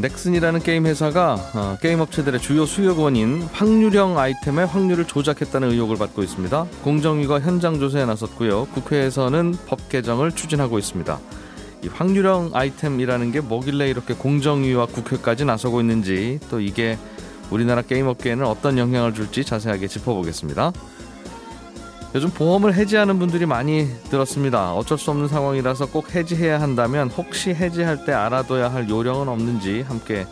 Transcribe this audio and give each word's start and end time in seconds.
넥슨이라는 0.00 0.60
게임 0.60 0.86
회사가 0.86 1.34
어, 1.54 1.78
게임 1.80 2.00
업체들의 2.00 2.40
주요 2.40 2.66
수요원인 2.66 3.42
확률형 3.52 4.18
아이템의 4.18 4.66
확률을 4.66 5.04
조작했다는 5.06 5.72
의혹을 5.72 5.96
받고 5.96 6.22
있습니다. 6.22 6.66
공정위가 6.82 7.40
현장 7.40 7.78
조사에 7.78 8.04
나섰고요. 8.04 8.66
국회에서는 8.74 9.56
법 9.66 9.88
개정을 9.88 10.32
추진하고 10.32 10.78
있습니다. 10.78 11.18
이 11.84 11.88
확률형 11.88 12.50
아이템이라는 12.54 13.32
게 13.32 13.40
뭐길래 13.40 13.88
이렇게 13.88 14.14
공정위와 14.14 14.86
국회까지 14.86 15.44
나서고 15.44 15.80
있는지 15.80 16.38
또 16.50 16.60
이게 16.60 16.98
우리나라 17.50 17.82
게임 17.82 18.06
업계에는 18.06 18.44
어떤 18.44 18.78
영향을 18.78 19.14
줄지 19.14 19.44
자세하게 19.44 19.88
짚어보겠습니다. 19.88 20.72
요즘 22.14 22.30
보험을 22.30 22.74
해지하는 22.74 23.18
분들이 23.18 23.44
많이 23.44 23.86
들었습니다. 24.10 24.72
어쩔 24.72 24.96
수 24.96 25.10
없는 25.10 25.28
상황이라서 25.28 25.86
꼭 25.86 26.14
해지해야 26.14 26.60
한다면 26.60 27.10
혹시 27.10 27.50
해지할 27.50 28.06
때 28.06 28.12
알아둬야 28.12 28.72
할 28.72 28.88
요령은 28.88 29.28
없는지 29.28 29.82
함께 29.82 30.26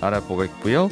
알아보겠고요. 0.00 0.90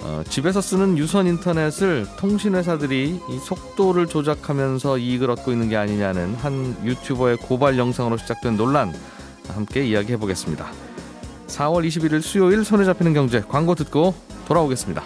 어, 0.00 0.22
집에서 0.28 0.60
쓰는 0.60 0.96
유선 0.98 1.26
인터넷을 1.26 2.06
통신회사들이 2.18 3.20
이 3.28 3.38
속도를 3.38 4.06
조작하면서 4.06 4.98
이익을 4.98 5.30
얻고 5.30 5.52
있는 5.52 5.68
게 5.68 5.76
아니냐는 5.76 6.34
한 6.36 6.76
유튜버의 6.84 7.38
고발 7.38 7.78
영상으로 7.78 8.16
시작된 8.16 8.56
논란 8.56 8.92
함께 9.48 9.86
이야기해 9.86 10.18
보겠습니다. 10.18 10.66
4월 11.46 11.86
21일 11.86 12.22
수요일 12.22 12.64
손에 12.64 12.84
잡히는 12.84 13.14
경제 13.14 13.40
광고 13.40 13.74
듣고 13.74 14.14
돌아오겠습니다. 14.46 15.02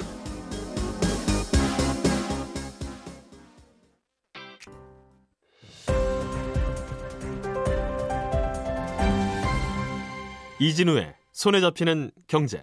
이진우의 10.66 11.14
손에 11.32 11.60
잡히는 11.60 12.12
경제. 12.28 12.62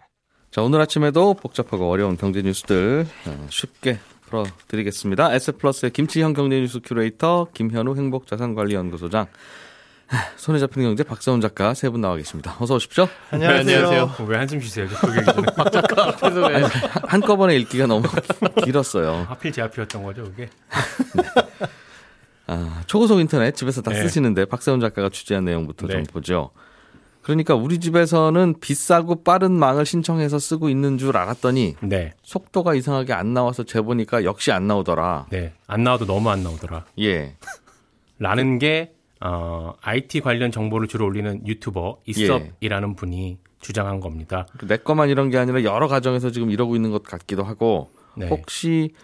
자 0.51 0.61
오늘 0.61 0.79
아침에도 0.81 1.33
복잡하고 1.33 1.91
어려운 1.91 2.15
경제 2.17 2.41
뉴스들 2.41 3.05
어, 3.27 3.47
쉽게 3.49 3.99
풀어드리겠습니다. 4.21 5.33
S플러스의 5.33 5.91
김치형 5.91 6.33
경제 6.33 6.59
뉴스 6.59 6.79
큐레이터 6.83 7.47
김현우 7.53 7.95
행복자산관리연구소장 7.97 9.27
손에 10.37 10.59
잡히는 10.59 10.87
경제 10.89 11.03
박사원 11.03 11.41
작가 11.41 11.73
세 11.73 11.89
분 11.89 11.99
나와 12.01 12.15
계십니다. 12.15 12.55
어서 12.59 12.75
오십시오. 12.75 13.07
안녕하세요. 13.31 14.15
왜 14.27 14.37
한숨 14.37 14.59
쉬세요? 14.61 14.87
박 15.57 15.71
작가 15.71 16.07
앞에서 16.09 16.45
아니, 16.45 16.65
한꺼번에 17.07 17.57
읽기가 17.57 17.85
너무 17.85 18.07
길었어요. 18.63 19.25
하필 19.27 19.51
제 19.51 19.61
앞이었던 19.61 20.01
거죠, 20.03 20.23
그게? 20.23 20.49
아, 22.47 22.81
초고속 22.87 23.19
인터넷 23.19 23.55
집에서 23.55 23.81
다 23.83 23.91
네. 23.91 24.01
쓰시는데 24.01 24.45
박세훈 24.45 24.79
작가가 24.79 25.09
취재한 25.09 25.45
내용부터 25.45 25.85
네. 25.85 25.93
좀 25.93 26.03
보죠. 26.05 26.49
그러니까 27.29 27.53
우리 27.53 27.79
집에서는 27.79 28.55
비싸고 28.59 29.23
빠른 29.23 29.51
망을 29.51 29.85
신청해서 29.85 30.39
쓰고 30.39 30.67
있는 30.67 30.97
줄 30.97 31.15
알았더니 31.15 31.75
네, 31.83 32.13
속도가 32.23 32.73
이상하게 32.73 33.13
안 33.13 33.35
나와서 33.35 33.63
재보니까 33.63 34.23
역시 34.23 34.51
안 34.51 34.65
나오더라. 34.65 35.27
네. 35.29 35.53
안 35.67 35.83
나와도 35.83 36.07
너무 36.07 36.31
안 36.31 36.41
나오더라. 36.41 36.85
예. 37.01 37.35
라는 38.17 38.57
게, 38.57 38.95
어, 39.21 39.73
IT 39.81 40.21
관련 40.21 40.51
정보를 40.51 40.87
주로 40.87 41.05
올리는 41.05 41.45
유튜버 41.45 41.99
이섭이라는 42.07 42.95
분이 42.95 43.37
주장한 43.61 43.99
겁니다. 43.99 44.47
내 44.67 44.77
것만 44.77 45.09
이런 45.09 45.29
게 45.29 45.37
아니라 45.37 45.61
여러 45.63 45.87
가정에서 45.87 46.31
지금 46.31 46.49
이러고 46.49 46.75
있는 46.75 46.89
것 46.89 47.03
같기도 47.03 47.43
하고 47.43 47.91
네. 48.15 48.27
혹시 48.27 48.95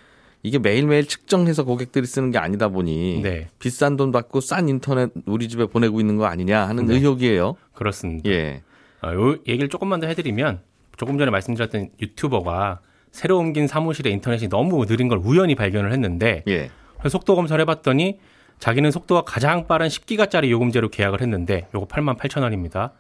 이게 0.45 0.59
매일매일 0.59 1.07
측정해서 1.07 1.63
고객들이 1.63 2.06
쓰는 2.06 2.29
게 2.29 2.38
아니다 2.38 2.67
보니 2.67 3.22
네. 3.23 3.50
비싼 3.57 3.97
돈 3.97 4.11
받고 4.11 4.41
싼 4.41 4.69
인터넷 4.69 5.09
우리 5.25 5.50
집에 5.50 5.66
보내고 5.66 6.00
있는 6.00 6.17
거 6.17 6.25
아니냐 6.25 6.67
하는 6.67 6.85
네. 6.85 6.94
의혹이에요. 6.94 7.56
그렇습니다. 7.73 8.29
예. 8.29 8.61
어, 9.01 9.11
요 9.13 9.38
얘기를 9.47 9.69
조금만 9.69 10.00
더 10.00 10.07
해드리면 10.07 10.59
조금 10.97 11.17
전에 11.17 11.31
말씀드렸던 11.31 11.89
유튜버가 12.00 12.79
새로 13.11 13.39
옮긴 13.39 13.67
사무실에 13.67 14.11
인터넷이 14.11 14.47
너무 14.47 14.85
느린 14.85 15.07
걸 15.07 15.17
우연히 15.17 15.55
발견을 15.55 15.91
했는데 15.91 16.44
예. 16.47 16.69
그래서 17.00 17.09
속도 17.09 17.35
검사를 17.35 17.59
해봤더니 17.61 18.19
자기는 18.59 18.91
속도가 18.91 19.23
가장 19.23 19.66
빠른 19.66 19.88
10기가짜리 19.88 20.50
요금제로 20.51 20.89
계약을 20.89 21.22
했는데 21.22 21.67
요거 21.73 21.88
8만 21.88 22.17
8천 22.17 22.44
원입니다. 22.44 22.94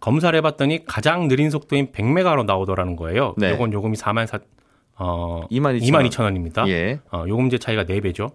검사를 0.00 0.36
해봤더니 0.36 0.84
가장 0.86 1.28
느린 1.28 1.50
속도인 1.50 1.92
100메가로 1.92 2.44
나오더라는 2.44 2.96
거예요. 2.96 3.34
네. 3.38 3.50
요건 3.50 3.72
요금이 3.72 3.96
4만 3.96 4.26
4, 4.26 4.40
어, 5.00 5.46
22,000 5.48 5.80
2만 5.80 6.10
2천 6.10 6.22
원입니다. 6.24 6.68
예. 6.68 7.00
어, 7.10 7.24
요금제 7.26 7.58
차이가 7.58 7.84
4배죠. 7.84 8.32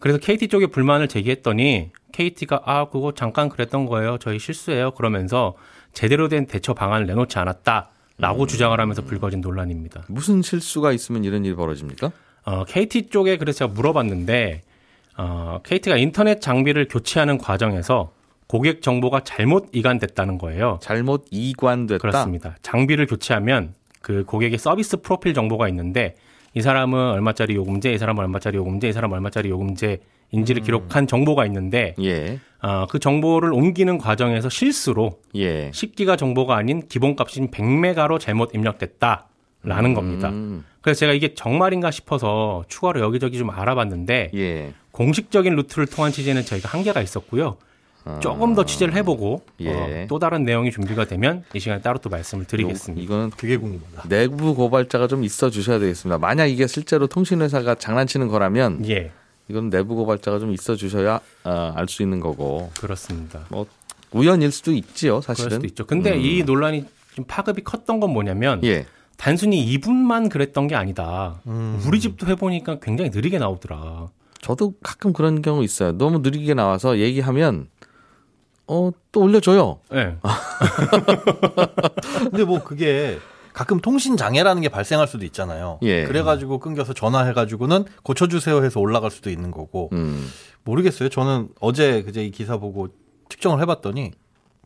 그래서 0.00 0.18
KT 0.18 0.48
쪽에 0.48 0.66
불만을 0.66 1.06
제기했더니 1.08 1.90
KT가 2.12 2.62
아 2.64 2.88
그거 2.88 3.12
잠깐 3.14 3.48
그랬던 3.48 3.86
거예요. 3.86 4.18
저희 4.18 4.38
실수예요. 4.38 4.92
그러면서 4.92 5.54
제대로 5.92 6.28
된 6.28 6.46
대처 6.46 6.74
방안을 6.74 7.06
내놓지 7.06 7.38
않았다라고 7.38 8.42
음. 8.42 8.46
주장을 8.46 8.78
하면서 8.78 9.02
불거진 9.02 9.40
논란입니다. 9.40 10.04
무슨 10.08 10.42
실수가 10.42 10.92
있으면 10.92 11.24
이런 11.24 11.44
일이 11.44 11.54
벌어집니까? 11.54 12.10
어, 12.44 12.64
KT 12.64 13.08
쪽에 13.10 13.36
그래서 13.36 13.58
제가 13.60 13.72
물어봤는데 13.72 14.62
어, 15.18 15.60
KT가 15.64 15.96
인터넷 15.96 16.40
장비를 16.40 16.88
교체하는 16.88 17.38
과정에서 17.38 18.12
고객 18.46 18.82
정보가 18.82 19.20
잘못 19.24 19.68
이관됐다는 19.72 20.38
거예요. 20.38 20.78
잘못 20.80 21.26
이관됐다. 21.30 21.98
그렇습니다. 21.98 22.56
장비를 22.62 23.06
교체하면 23.06 23.74
그 24.00 24.24
고객의 24.24 24.58
서비스 24.58 25.00
프로필 25.00 25.34
정보가 25.34 25.68
있는데 25.68 26.14
이 26.54 26.62
사람은 26.62 26.98
얼마짜리 26.98 27.54
요금제, 27.54 27.92
이 27.92 27.98
사람은 27.98 28.22
얼마짜리 28.22 28.56
요금제, 28.56 28.88
이 28.88 28.92
사람은 28.92 29.14
얼마짜리 29.14 29.50
요금제 29.50 29.98
인지를 30.30 30.62
기록한 30.62 31.06
정보가 31.06 31.46
있는데 31.46 31.94
예. 32.02 32.38
어, 32.60 32.86
그 32.88 32.98
정보를 32.98 33.52
옮기는 33.52 33.98
과정에서 33.98 34.48
실수로 34.48 35.20
예. 35.36 35.70
10기가 35.70 36.18
정보가 36.18 36.56
아닌 36.56 36.86
기본값인 36.86 37.50
100메가로 37.50 38.18
잘못 38.20 38.54
입력됐다라는 38.54 39.94
겁니다. 39.94 40.28
음, 40.28 40.64
그래서 40.82 41.00
제가 41.00 41.12
이게 41.12 41.34
정말인가 41.34 41.90
싶어서 41.90 42.64
추가로 42.68 43.00
여기저기 43.00 43.38
좀 43.38 43.50
알아봤는데 43.50 44.30
예. 44.34 44.74
공식적인 44.92 45.54
루트를 45.54 45.86
통한 45.86 46.12
취재는 46.12 46.44
저희가 46.44 46.68
한계가 46.68 47.00
있었고요. 47.00 47.56
조금 48.20 48.54
더 48.54 48.64
취재를 48.64 48.94
해보고 48.94 49.42
아. 49.46 49.52
예. 49.60 50.02
어, 50.04 50.06
또 50.08 50.18
다른 50.18 50.44
내용이 50.44 50.70
준비가 50.70 51.04
되면 51.04 51.44
이 51.54 51.60
시간에 51.60 51.80
따로 51.80 51.98
또 51.98 52.08
말씀을 52.10 52.44
드리겠습니다. 52.46 53.02
이거는 53.02 53.30
그게 53.30 53.56
궁금하다. 53.56 54.08
내부 54.08 54.54
고발자가 54.54 55.06
좀 55.08 55.24
있어 55.24 55.50
주셔야 55.50 55.78
되겠습니다. 55.78 56.18
만약 56.18 56.46
이게 56.46 56.66
실제로 56.66 57.06
통신회사가 57.06 57.74
장난치는 57.76 58.28
거라면 58.28 58.88
예, 58.88 59.10
이건 59.48 59.70
내부 59.70 59.94
고발자가 59.94 60.38
좀 60.38 60.52
있어 60.52 60.76
주셔야 60.76 61.20
어, 61.44 61.72
알수 61.76 62.02
있는 62.02 62.20
거고 62.20 62.70
그렇습니다. 62.80 63.40
뭐 63.48 63.66
우연일 64.12 64.50
수도 64.52 64.72
있지요, 64.72 65.20
그럴 65.20 65.22
사실은. 65.22 65.50
수도 65.52 65.66
있죠. 65.66 65.86
근데 65.86 66.12
음. 66.14 66.20
이 66.20 66.42
논란이 66.42 66.84
좀 67.14 67.24
파급이 67.26 67.62
컸던 67.62 68.00
건 68.00 68.12
뭐냐면 68.12 68.64
예. 68.64 68.86
단순히 69.16 69.64
이분만 69.64 70.28
그랬던 70.28 70.68
게 70.68 70.76
아니다. 70.76 71.40
음. 71.46 71.82
우리 71.86 71.98
집도 72.00 72.26
해보니까 72.26 72.78
굉장히 72.80 73.10
느리게 73.10 73.38
나오더라. 73.38 74.08
저도 74.40 74.74
가끔 74.82 75.12
그런 75.12 75.42
경우 75.42 75.64
있어요. 75.64 75.90
너무 75.98 76.20
느리게 76.20 76.54
나와서 76.54 76.98
얘기하면 76.98 77.66
어, 78.68 78.90
또 79.12 79.20
올려줘요. 79.22 79.78
네. 79.90 80.16
근데 82.30 82.44
뭐 82.44 82.62
그게 82.62 83.18
가끔 83.52 83.80
통신 83.80 84.16
장애라는 84.16 84.62
게 84.62 84.68
발생할 84.68 85.08
수도 85.08 85.24
있잖아요. 85.24 85.78
예. 85.82 86.04
그래가지고 86.04 86.58
끊겨서 86.60 86.92
전화해가지고는 86.92 87.84
고쳐주세요 88.02 88.64
해서 88.64 88.80
올라갈 88.80 89.10
수도 89.10 89.30
있는 89.30 89.50
거고 89.50 89.90
음. 89.92 90.28
모르겠어요. 90.64 91.08
저는 91.08 91.48
어제 91.60 92.02
그제 92.02 92.24
이 92.24 92.30
기사 92.30 92.58
보고 92.58 92.88
측정을 93.30 93.60
해봤더니 93.62 94.12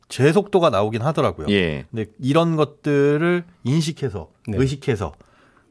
제 0.08 0.30
속도가 0.32 0.70
나오긴 0.70 1.02
하더라고요. 1.02 1.46
예. 1.50 1.86
근데 1.90 2.06
이런 2.20 2.56
것들을 2.56 3.44
인식해서 3.64 4.28
네. 4.48 4.58
의식해서 4.58 5.12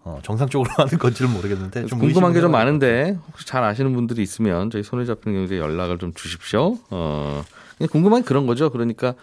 어, 0.04 0.20
정상적으로 0.24 0.68
하는 0.78 0.98
건지는 0.98 1.32
모르겠는데 1.32 1.86
좀 1.86 2.00
궁금한 2.00 2.34
게 2.34 2.42
좀 2.42 2.52
많은데 2.52 3.20
혹시 3.28 3.46
잘 3.46 3.64
아시는 3.64 3.94
분들이 3.94 4.24
있으면 4.24 4.72
저희 4.72 4.82
손에 4.82 5.06
잡히는 5.06 5.38
경제 5.42 5.60
연락을 5.60 6.00
좀 6.00 6.12
주십시오. 6.16 6.78
어, 6.90 7.44
궁금한 7.88 8.22
게 8.22 8.28
그런 8.28 8.46
거죠. 8.48 8.70
그러니까 8.70 9.16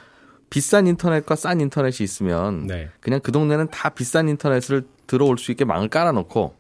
비싼 0.51 0.87
인터넷과 0.87 1.37
싼 1.37 1.61
인터넷이 1.61 2.05
있으면 2.05 2.67
네. 2.67 2.89
그냥 3.01 3.21
그 3.23 3.33
동네는 3.33 3.69
다 3.71 3.91
비싼 3.91 4.29
인터넷을 4.29 4.85
들어올 5.07 5.37
수 5.39 5.51
있게 5.51 5.65
망을 5.65 5.89
깔아놓고 5.89 6.55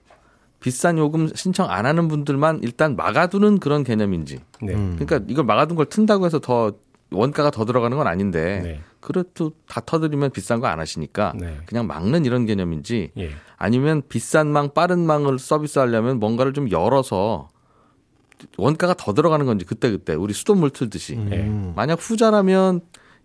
비싼 0.60 0.98
요금 0.98 1.28
신청 1.34 1.70
안 1.70 1.86
하는 1.86 2.08
분들만 2.08 2.60
일단 2.62 2.96
막아두는 2.96 3.60
그런 3.60 3.84
개념인지. 3.84 4.40
네. 4.60 4.74
음. 4.74 4.96
그러니까 4.98 5.24
이걸 5.30 5.44
막아둔 5.44 5.76
걸 5.76 5.86
튼다고 5.86 6.26
해서 6.26 6.38
더 6.40 6.72
원가가 7.10 7.50
더 7.50 7.64
들어가는 7.64 7.96
건 7.96 8.06
아닌데 8.06 8.60
네. 8.62 8.80
그래도 9.00 9.52
다 9.66 9.80
터드리면 9.84 10.30
비싼 10.32 10.60
거 10.60 10.66
안 10.66 10.78
하시니까 10.80 11.32
네. 11.38 11.56
그냥 11.64 11.86
막는 11.86 12.26
이런 12.26 12.44
개념인지 12.44 13.12
예. 13.16 13.30
아니면 13.56 14.02
비싼 14.10 14.48
망 14.48 14.74
빠른 14.74 15.06
망을 15.06 15.38
서비스하려면 15.38 16.18
뭔가를 16.18 16.52
좀 16.52 16.70
열어서 16.70 17.48
원가가 18.56 18.94
더 18.94 19.12
들어가는 19.14 19.44
건지 19.46 19.64
그때 19.64 19.90
그때 19.90 20.14
우리 20.14 20.32
수돗물 20.34 20.70
틀듯이 20.70 21.16
네. 21.16 21.50
만약 21.74 21.98
후자라면 22.00 22.80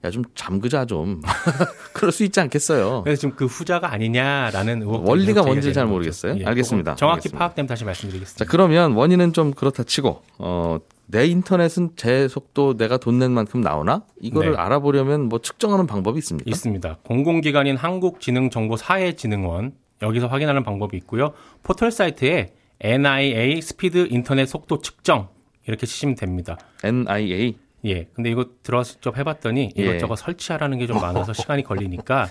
야 0.06 0.10
좀 0.12 0.24
잠그자 0.36 0.84
좀 0.86 1.22
그럴 1.94 2.12
수 2.12 2.26
있지 2.26 2.38
않겠어요. 2.42 3.04
그래서 3.06 3.22
지금 3.22 3.36
그 3.38 3.46
후자가 3.46 3.90
아니냐라는 3.94 4.82
의혹 4.82 5.08
원리가 5.08 5.44
뭔지 5.44 5.74
잘 5.74 5.86
모르겠어요. 5.86 6.46
알겠습니다. 6.46 6.96
정확히 6.96 7.20
알겠습니다. 7.20 7.40
파악되면 7.40 7.68
다시 7.68 7.86
말씀드리겠습니다. 7.86 8.44
자 8.44 8.52
그러면 8.52 8.92
원인은 8.96 9.32
좀 9.32 9.54
그렇다 9.54 9.84
치고 9.84 10.22
어, 10.40 10.80
내 11.06 11.26
인터넷은 11.28 11.92
제 11.96 12.28
속도 12.28 12.76
내가 12.76 12.98
돈 12.98 13.18
낸 13.18 13.32
만큼 13.32 13.62
나오나 13.62 14.04
이거를 14.20 14.52
네. 14.52 14.58
알아보려면 14.58 15.30
뭐 15.30 15.40
측정하는 15.40 15.88
방법이 15.88 16.18
있습니까? 16.20 16.50
있습니다. 16.50 16.98
공공기관인 17.04 17.78
한국지능정보사회진흥원 17.78 19.72
여기서 20.02 20.28
확인하는 20.28 20.64
방법이 20.64 20.98
있고요. 20.98 21.32
포털 21.64 21.92
사이트에 21.92 22.54
NIA 22.82 23.62
스피드 23.62 24.08
인터넷 24.10 24.46
속도 24.46 24.82
측정 24.82 25.30
이렇게 25.66 25.86
치시면 25.86 26.16
됩니다. 26.16 26.58
NIA 26.84 27.58
예. 27.86 28.06
근데 28.14 28.30
이거 28.30 28.46
들어가서 28.64 29.00
좀 29.02 29.16
해봤더니 29.16 29.72
예. 29.78 29.82
이것저것 29.84 30.16
설치하라는 30.18 30.80
게 30.80 30.88
좀 30.88 31.00
많아서 31.02 31.34
시간이 31.34 31.64
걸리니까 31.64 32.30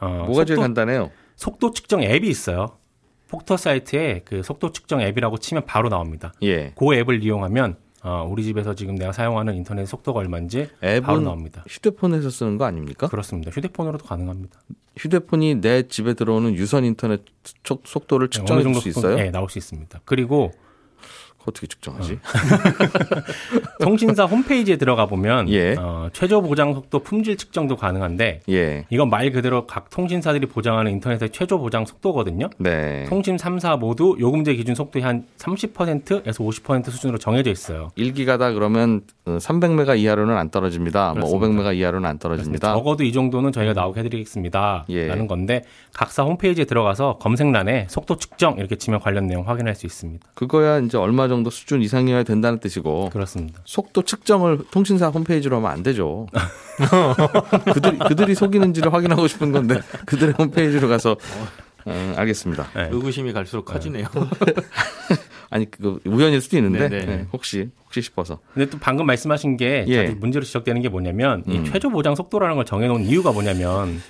어, 0.00 0.08
뭐가 0.26 0.44
제일 0.44 0.56
속도, 0.56 0.60
간단해요? 0.62 1.10
속도 1.36 1.70
측정 1.72 2.02
앱이 2.02 2.28
있어요. 2.28 2.78
포털 3.28 3.58
사이트에 3.58 4.22
그 4.24 4.42
속도 4.42 4.72
측정 4.72 5.00
앱이라고 5.00 5.38
치면 5.38 5.64
바로 5.66 5.88
나옵니다. 5.88 6.32
예. 6.42 6.72
그 6.74 6.94
앱을 6.94 7.22
이용하면 7.22 7.76
어, 8.02 8.26
우리 8.30 8.42
집에서 8.44 8.74
지금 8.74 8.94
내가 8.94 9.12
사용하는 9.12 9.54
인터넷 9.56 9.84
속도가 9.86 10.20
얼마인지 10.20 10.68
바로 11.02 11.20
나옵니다. 11.20 11.64
휴대폰에서 11.68 12.30
쓰는 12.30 12.56
거 12.56 12.64
아닙니까? 12.64 13.08
그렇습니다. 13.08 13.50
휴대폰으로도 13.50 14.04
가능합니다. 14.06 14.58
휴대폰이 14.96 15.56
내 15.60 15.86
집에 15.86 16.14
들어오는 16.14 16.54
유선 16.54 16.84
인터넷 16.84 17.22
속- 17.64 17.86
속도를 17.86 18.28
측정해 18.30 18.62
줄수 18.62 18.80
속도- 18.92 18.98
있어요? 19.00 19.16
네, 19.16 19.30
나올 19.30 19.48
수 19.50 19.58
있습니다. 19.58 20.00
그리고 20.04 20.52
어떻게 21.46 21.66
측정하지? 21.66 22.18
통신사 23.80 24.24
홈페이지에 24.24 24.76
들어가 24.76 25.06
보면 25.06 25.48
예. 25.48 25.74
어, 25.78 26.08
최저 26.12 26.40
보장 26.40 26.74
속도 26.74 27.00
품질 27.00 27.36
측정도 27.36 27.76
가능한데 27.76 28.40
예. 28.48 28.84
이건 28.90 29.10
말 29.10 29.30
그대로 29.30 29.66
각 29.66 29.90
통신사들이 29.90 30.46
보장하는 30.46 30.92
인터넷의 30.92 31.30
최저 31.30 31.58
보장 31.58 31.84
속도거든요. 31.86 32.50
네. 32.58 33.04
통신 33.08 33.36
3사 33.36 33.78
모두 33.78 34.16
요금제 34.18 34.54
기준 34.54 34.74
속도의 34.74 35.04
한 35.04 35.26
30%에서 35.38 36.44
50% 36.44 36.90
수준으로 36.90 37.18
정해져 37.18 37.50
있어요. 37.50 37.90
1기가다 37.96 38.54
그러면 38.54 39.02
300메가 39.38 39.98
이하로는 39.98 40.36
안 40.36 40.50
떨어집니다. 40.50 41.14
뭐 41.14 41.28
그렇습니다. 41.28 41.62
500메가 41.70 41.76
이하로는 41.76 42.08
안 42.08 42.18
떨어집니다. 42.18 42.74
적어도 42.74 43.04
이 43.04 43.12
정도는 43.12 43.52
저희가 43.52 43.72
나오게 43.72 44.00
해드리겠습니다. 44.00 44.86
예. 44.90 45.06
라는 45.06 45.26
건데 45.26 45.64
각사 45.92 46.22
홈페이지에 46.22 46.64
들어가서 46.64 47.18
검색란에 47.18 47.86
속도 47.88 48.16
측정 48.16 48.58
이렇게 48.58 48.76
치면 48.76 49.00
관련 49.00 49.26
내용 49.26 49.48
확인할 49.48 49.74
수 49.74 49.86
있습니다. 49.86 50.26
그거야 50.34 50.78
이제 50.78 50.98
얼마 50.98 51.28
정도 51.28 51.50
수준 51.50 51.82
이상이어야 51.82 52.22
된다는 52.22 52.58
뜻이고 52.60 53.10
그렇습니다. 53.10 53.60
속도 53.64 54.02
측정을 54.02 54.60
통신사 54.70 55.08
홈페이지로 55.08 55.56
하면 55.56 55.70
안 55.70 55.82
되죠. 55.82 56.26
그들이, 57.72 57.98
그들이 57.98 58.34
속이는지를 58.34 58.92
확인하고 58.92 59.26
싶은 59.26 59.52
건데 59.52 59.80
그들의 60.06 60.34
홈페이지로 60.38 60.88
가서 60.88 61.16
어, 61.86 62.14
알겠습니다. 62.16 62.68
네. 62.74 62.88
의구심이 62.92 63.32
갈수록 63.32 63.64
커지네요. 63.64 64.06
아니 65.50 65.70
그 65.70 66.00
우연일 66.06 66.40
수도 66.40 66.56
있는데 66.56 66.88
네네. 66.88 67.04
네, 67.06 67.26
혹시 67.32 67.70
혹시 67.84 68.00
싶어서 68.02 68.38
근데 68.54 68.70
또 68.70 68.78
방금 68.80 69.04
말씀하신 69.06 69.56
게 69.56 69.84
예. 69.88 70.08
문제로 70.10 70.44
지적되는 70.44 70.80
게 70.80 70.88
뭐냐면 70.88 71.42
음. 71.48 71.52
이 71.52 71.64
최저 71.70 71.88
보장 71.88 72.14
속도라는 72.14 72.54
걸 72.56 72.64
정해놓은 72.64 73.02
이유가 73.04 73.32
뭐냐면 73.32 74.00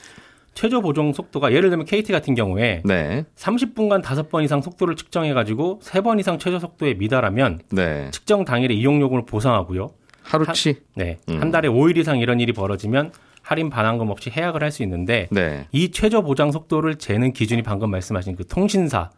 최저 0.52 0.80
보장 0.80 1.12
속도가 1.14 1.52
예를 1.52 1.70
들면 1.70 1.86
KT 1.86 2.12
같은 2.12 2.34
경우에 2.34 2.82
네, 2.84 3.24
30분간 3.36 4.02
5번 4.02 4.44
이상 4.44 4.60
속도를 4.60 4.96
측정해가지고 4.96 5.80
3번 5.82 6.20
이상 6.20 6.38
최저 6.38 6.58
속도에 6.58 6.94
미달하면 6.94 7.60
네 7.70 8.10
측정 8.10 8.44
당일에 8.44 8.74
이용 8.74 9.00
요금을 9.00 9.24
보상하고요. 9.24 9.90
하루치 10.22 10.82
네, 10.96 11.18
음. 11.30 11.40
한 11.40 11.50
달에 11.50 11.68
5일 11.68 11.96
이상 11.96 12.18
이런 12.18 12.38
일이 12.40 12.52
벌어지면 12.52 13.12
할인 13.42 13.70
반환금 13.70 14.10
없이 14.10 14.28
해약을 14.30 14.62
할 14.62 14.70
수 14.70 14.82
있는데 14.82 15.28
네 15.30 15.66
이 15.72 15.90
최저 15.90 16.20
보장 16.20 16.52
속도를 16.52 16.96
재는 16.96 17.32
기준이 17.32 17.62
방금 17.62 17.90
말씀하신 17.90 18.36
그 18.36 18.46
통신사 18.46 19.10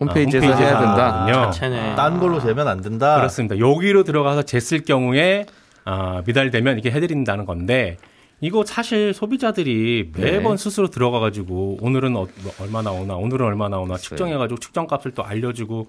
홈페이지에서 0.00 0.46
아, 0.46 0.56
해야 0.56 0.78
홈페이지에서 0.78 0.80
된다. 0.80 1.50
차네. 1.50 1.94
딴 1.94 2.18
걸로 2.18 2.40
재면 2.40 2.68
안 2.68 2.80
된다. 2.80 3.16
그렇습니다. 3.16 3.58
여기로 3.58 4.04
들어가서 4.04 4.42
쟀을 4.42 4.84
경우에 4.84 5.46
아, 5.84 6.22
미달되면 6.26 6.78
이게 6.78 6.90
해드린다는 6.90 7.44
건데 7.46 7.96
이거 8.40 8.64
사실 8.64 9.14
소비자들이 9.14 10.10
매번 10.16 10.56
네. 10.56 10.62
스스로 10.62 10.88
들어가가지고 10.90 11.78
오늘은 11.80 12.16
어, 12.16 12.26
뭐 12.42 12.52
얼마 12.60 12.82
나오나 12.82 13.14
오늘은 13.14 13.46
얼마 13.46 13.68
나오나 13.68 13.96
측정해가지고 13.96 14.58
측정값을 14.58 15.12
또 15.12 15.22
알려주고 15.24 15.86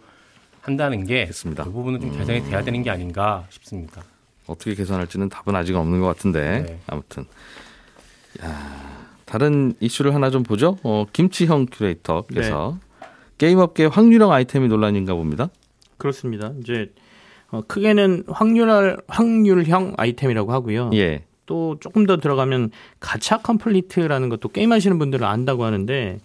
한다는 0.62 1.04
게 1.06 1.26
됐습니다. 1.26 1.64
그 1.64 1.72
부분은 1.72 2.00
좀 2.00 2.16
개선이 2.18 2.44
돼야 2.50 2.62
되는 2.64 2.84
게 2.84 2.92
아닌가 2.92 3.46
싶습니다. 3.50 4.04
어떻게 4.46 4.76
개선할지는 4.76 5.30
답은 5.30 5.56
아직 5.56 5.76
없는 5.76 6.00
것 6.00 6.08
같은데 6.08 6.66
네. 6.68 6.80
아무튼 6.88 7.26
야, 8.44 9.08
다른 9.26 9.74
이슈를 9.80 10.14
하나 10.14 10.30
좀 10.30 10.44
보죠. 10.44 10.78
어, 10.84 11.06
김치형 11.12 11.68
큐레이터께서 11.72 12.78
네. 12.80 12.83
게임업계 13.44 13.88
확률형 13.88 14.32
아이템이 14.32 14.70
논란인가 14.70 15.16
봅니다. 15.16 15.50
그렇습니다. 15.98 16.54
이제 16.62 16.94
어, 17.50 17.62
크게는 17.68 18.24
확률 18.30 18.98
확률형 19.08 19.96
아이템이라고 19.98 20.54
하고요. 20.54 20.92
예, 20.94 21.26
또 21.46 21.76
조금 21.82 22.06
더 22.06 22.16
들어가면 22.16 22.72
가차 23.02 23.40
complete라는 23.40 24.30
것도 24.30 24.48
게임 24.48 24.72
하시는 24.72 24.98
분들은 24.98 25.28
안다고 25.28 25.66
하는데 25.66 26.22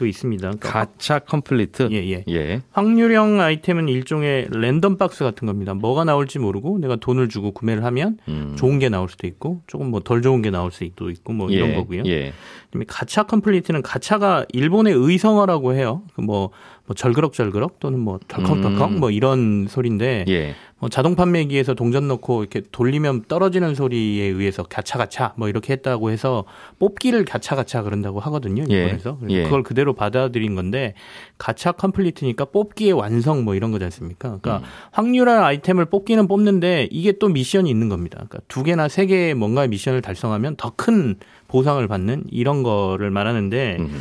또 0.00 0.06
있습니다. 0.06 0.40
그러니까 0.40 0.70
가차 0.70 1.18
complete. 1.18 1.88
예, 1.92 1.96
예. 2.10 2.24
예. 2.28 2.62
확률형 2.72 3.38
아이템은 3.38 3.90
일종의 3.90 4.48
random 4.50 4.96
box 4.96 5.24
같은 5.24 5.46
겁니다. 5.46 5.74
뭐가 5.74 6.04
나올지 6.04 6.38
모르고 6.38 6.78
내가 6.78 6.96
돈을 6.96 7.28
주고 7.28 7.52
구매를 7.52 7.84
하면 7.84 8.16
음. 8.28 8.54
좋은 8.56 8.78
게 8.78 8.88
나올 8.88 9.10
수도 9.10 9.26
있고 9.26 9.60
조금 9.66 9.90
뭐 9.90 10.00
덜 10.00 10.22
좋은 10.22 10.40
게 10.40 10.50
나올 10.50 10.72
수도 10.72 11.10
있고 11.10 11.34
뭐 11.34 11.50
이런 11.50 11.70
예, 11.70 11.74
거고요. 11.74 12.02
예. 12.06 12.32
그다음에 12.66 12.86
가차 12.88 13.24
complete는 13.24 13.82
가차가 13.82 14.46
일본의 14.54 14.94
의성어라고 14.94 15.74
해요. 15.74 16.02
그 16.14 16.22
뭐, 16.22 16.50
뭐 16.86 16.94
절그럭절그럭 16.96 17.78
또는 17.78 18.00
뭐 18.00 18.18
덜컹덜컹 18.26 18.94
음. 18.94 19.00
뭐 19.00 19.10
이런 19.10 19.66
소리인데 19.68 20.24
예. 20.28 20.54
뭐 20.80 20.88
자동 20.88 21.14
판매기에서 21.14 21.74
동전 21.74 22.08
넣고 22.08 22.40
이렇게 22.42 22.62
돌리면 22.72 23.24
떨어지는 23.28 23.74
소리에 23.74 24.24
의해서 24.24 24.62
가차가차 24.62 25.34
뭐 25.36 25.48
이렇게 25.48 25.74
했다고 25.74 26.10
해서 26.10 26.44
뽑기를 26.78 27.26
가차가차 27.26 27.82
그런다고 27.82 28.18
하거든요. 28.20 28.64
예. 28.70 28.74
일본에서. 28.74 29.18
그래서 29.20 29.34
예. 29.34 29.42
그걸 29.44 29.62
그대로 29.62 29.92
받아들인 29.92 30.54
건데 30.54 30.94
가차 31.36 31.72
컴플리트니까 31.72 32.46
뽑기의 32.46 32.92
완성 32.92 33.44
뭐 33.44 33.54
이런 33.54 33.70
거지 33.72 33.84
않습니까? 33.84 34.38
그러니까 34.40 34.56
음. 34.58 34.62
확률화 34.90 35.44
아이템을 35.46 35.84
뽑기는 35.84 36.26
뽑는데 36.26 36.88
이게 36.90 37.12
또 37.12 37.28
미션이 37.28 37.68
있는 37.68 37.90
겁니다. 37.90 38.16
그러니까 38.16 38.38
두 38.48 38.62
개나 38.62 38.88
세 38.88 39.04
개의 39.06 39.34
뭔가의 39.34 39.68
미션을 39.68 40.00
달성하면 40.02 40.56
더 40.56 40.70
큰 40.76 41.16
보상을 41.48 41.86
받는 41.88 42.24
이런 42.30 42.62
거를 42.62 43.10
말하는데 43.10 43.76
음. 43.80 44.00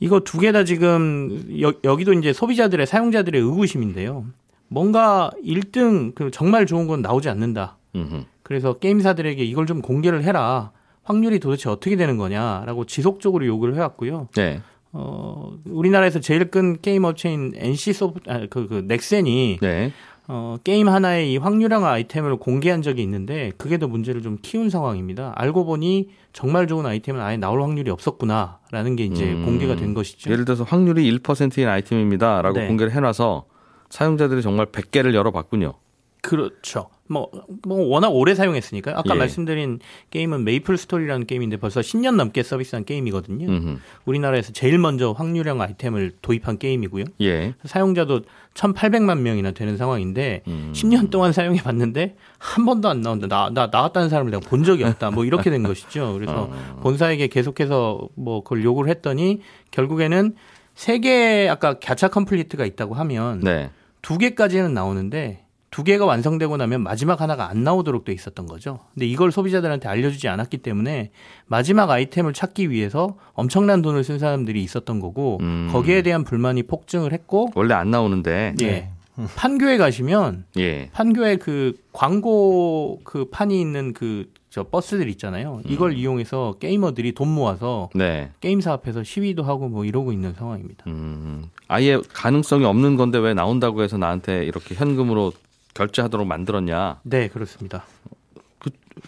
이거 0.00 0.20
두 0.20 0.38
개 0.40 0.52
다 0.52 0.64
지금 0.64 1.46
여, 1.62 1.72
여기도 1.84 2.12
이제 2.12 2.32
소비자들의 2.34 2.86
사용자들의 2.86 3.40
의구심인데요. 3.40 4.26
뭔가 4.70 5.30
1등 5.44 6.14
그 6.14 6.30
정말 6.30 6.64
좋은 6.64 6.86
건 6.86 7.02
나오지 7.02 7.28
않는다. 7.28 7.76
음. 7.96 8.24
그래서 8.42 8.74
게임사들에게 8.74 9.44
이걸 9.44 9.66
좀 9.66 9.82
공개를 9.82 10.22
해라. 10.24 10.70
확률이 11.02 11.40
도대체 11.40 11.68
어떻게 11.68 11.96
되는 11.96 12.16
거냐라고 12.16 12.86
지속적으로 12.86 13.44
요구를 13.46 13.74
해왔고요. 13.74 14.28
네. 14.36 14.60
어, 14.92 15.52
우리나라에서 15.66 16.20
제일 16.20 16.50
큰 16.50 16.80
게임 16.80 17.04
업체인 17.04 17.52
NC 17.54 17.92
소프, 17.92 18.20
아, 18.28 18.46
그, 18.48 18.66
그, 18.66 18.84
넥슨이, 18.86 19.58
네. 19.60 19.92
어, 20.26 20.56
게임 20.62 20.88
하나의 20.88 21.32
이 21.32 21.36
확률형 21.36 21.84
아이템을 21.84 22.36
공개한 22.36 22.82
적이 22.82 23.02
있는데, 23.02 23.52
그게 23.56 23.78
더 23.78 23.86
문제를 23.86 24.22
좀 24.22 24.38
키운 24.42 24.68
상황입니다. 24.68 25.32
알고 25.36 25.64
보니 25.64 26.10
정말 26.32 26.66
좋은 26.66 26.86
아이템은 26.86 27.20
아예 27.20 27.36
나올 27.36 27.62
확률이 27.62 27.90
없었구나라는 27.90 28.96
게 28.96 29.04
이제 29.04 29.32
음. 29.32 29.44
공개가 29.44 29.76
된 29.76 29.94
것이죠. 29.94 30.30
예를 30.30 30.44
들어서 30.44 30.64
확률이 30.64 31.10
1%인 31.18 31.68
아이템입니다라고 31.68 32.58
네. 32.58 32.66
공개를 32.66 32.92
해놔서 32.92 33.44
사용자들이 33.90 34.42
정말 34.42 34.66
100개를 34.66 35.14
열어봤군요. 35.14 35.74
그렇죠. 36.22 36.88
뭐, 37.08 37.28
뭐, 37.66 37.86
워낙 37.88 38.10
오래 38.10 38.34
사용했으니까. 38.34 38.92
아까 38.92 39.14
예. 39.14 39.18
말씀드린 39.18 39.80
게임은 40.10 40.44
메이플 40.44 40.76
스토리라는 40.76 41.26
게임인데 41.26 41.56
벌써 41.56 41.80
10년 41.80 42.14
넘게 42.14 42.42
서비스한 42.44 42.84
게임이거든요. 42.84 43.48
음흠. 43.48 43.78
우리나라에서 44.04 44.52
제일 44.52 44.78
먼저 44.78 45.10
확률형 45.10 45.60
아이템을 45.60 46.12
도입한 46.22 46.58
게임이고요. 46.58 47.06
예. 47.22 47.54
사용자도 47.64 48.20
1,800만 48.54 49.20
명이나 49.20 49.50
되는 49.50 49.76
상황인데 49.76 50.42
음. 50.46 50.72
10년 50.74 51.10
동안 51.10 51.32
사용해 51.32 51.62
봤는데 51.62 52.16
한 52.38 52.64
번도 52.64 52.88
안 52.88 53.00
나온다. 53.00 53.26
나, 53.26 53.50
나 53.52 53.66
나왔다는 53.66 54.08
사람을 54.08 54.30
내가 54.30 54.48
본 54.48 54.62
적이 54.62 54.84
없다. 54.84 55.10
뭐 55.10 55.24
이렇게 55.24 55.50
된 55.50 55.64
것이죠. 55.64 56.12
그래서 56.12 56.48
어. 56.52 56.80
본사에게 56.82 57.26
계속해서 57.26 58.08
뭐 58.14 58.44
그걸 58.44 58.62
요구를 58.62 58.88
했더니 58.90 59.40
결국에는 59.72 60.36
세개 60.74 61.48
아까 61.50 61.78
갸차 61.80 62.08
컴플리트가 62.08 62.64
있다고 62.64 62.94
하면 62.94 63.40
네. 63.40 63.70
두 64.02 64.18
개까지는 64.18 64.74
나오는데 64.74 65.44
두 65.70 65.84
개가 65.84 66.04
완성되고 66.04 66.56
나면 66.56 66.82
마지막 66.82 67.20
하나가 67.20 67.48
안 67.48 67.62
나오도록 67.62 68.04
돼 68.04 68.12
있었던 68.12 68.46
거죠. 68.46 68.80
근데 68.92 69.06
이걸 69.06 69.30
소비자들한테 69.30 69.88
알려주지 69.88 70.26
않았기 70.28 70.58
때문에 70.58 71.12
마지막 71.46 71.90
아이템을 71.90 72.32
찾기 72.32 72.70
위해서 72.70 73.16
엄청난 73.34 73.80
돈을 73.80 74.02
쓴 74.02 74.18
사람들이 74.18 74.62
있었던 74.64 74.98
거고 74.98 75.38
음. 75.42 75.68
거기에 75.72 76.02
대한 76.02 76.24
불만이 76.24 76.64
폭증을 76.64 77.12
했고 77.12 77.50
원래 77.54 77.74
안 77.74 77.90
나오는데 77.90 78.54
예. 78.62 78.90
판교에 79.36 79.76
가시면 79.76 80.46
예. 80.58 80.88
판교에 80.92 81.36
그 81.36 81.74
광고 81.92 83.00
그 83.04 83.26
판이 83.30 83.60
있는 83.60 83.92
그 83.92 84.26
저 84.50 84.64
버스들 84.64 85.08
있잖아요. 85.10 85.60
이걸 85.64 85.96
이용해서 85.96 86.56
게이머들이 86.58 87.12
돈 87.12 87.28
모아서 87.28 87.88
네. 87.94 88.30
게임사 88.40 88.72
앞에서 88.72 89.04
시위도 89.04 89.44
하고 89.44 89.68
뭐 89.68 89.84
이러고 89.84 90.12
있는 90.12 90.34
상황입니다. 90.34 90.84
음, 90.88 91.44
아예 91.68 92.00
가능성이 92.12 92.64
없는 92.64 92.96
건데 92.96 93.18
왜 93.18 93.32
나온다고 93.32 93.82
해서 93.84 93.96
나한테 93.96 94.44
이렇게 94.44 94.74
현금으로 94.74 95.32
결제하도록 95.74 96.26
만들었냐? 96.26 96.98
네, 97.04 97.28
그렇습니다. 97.28 97.84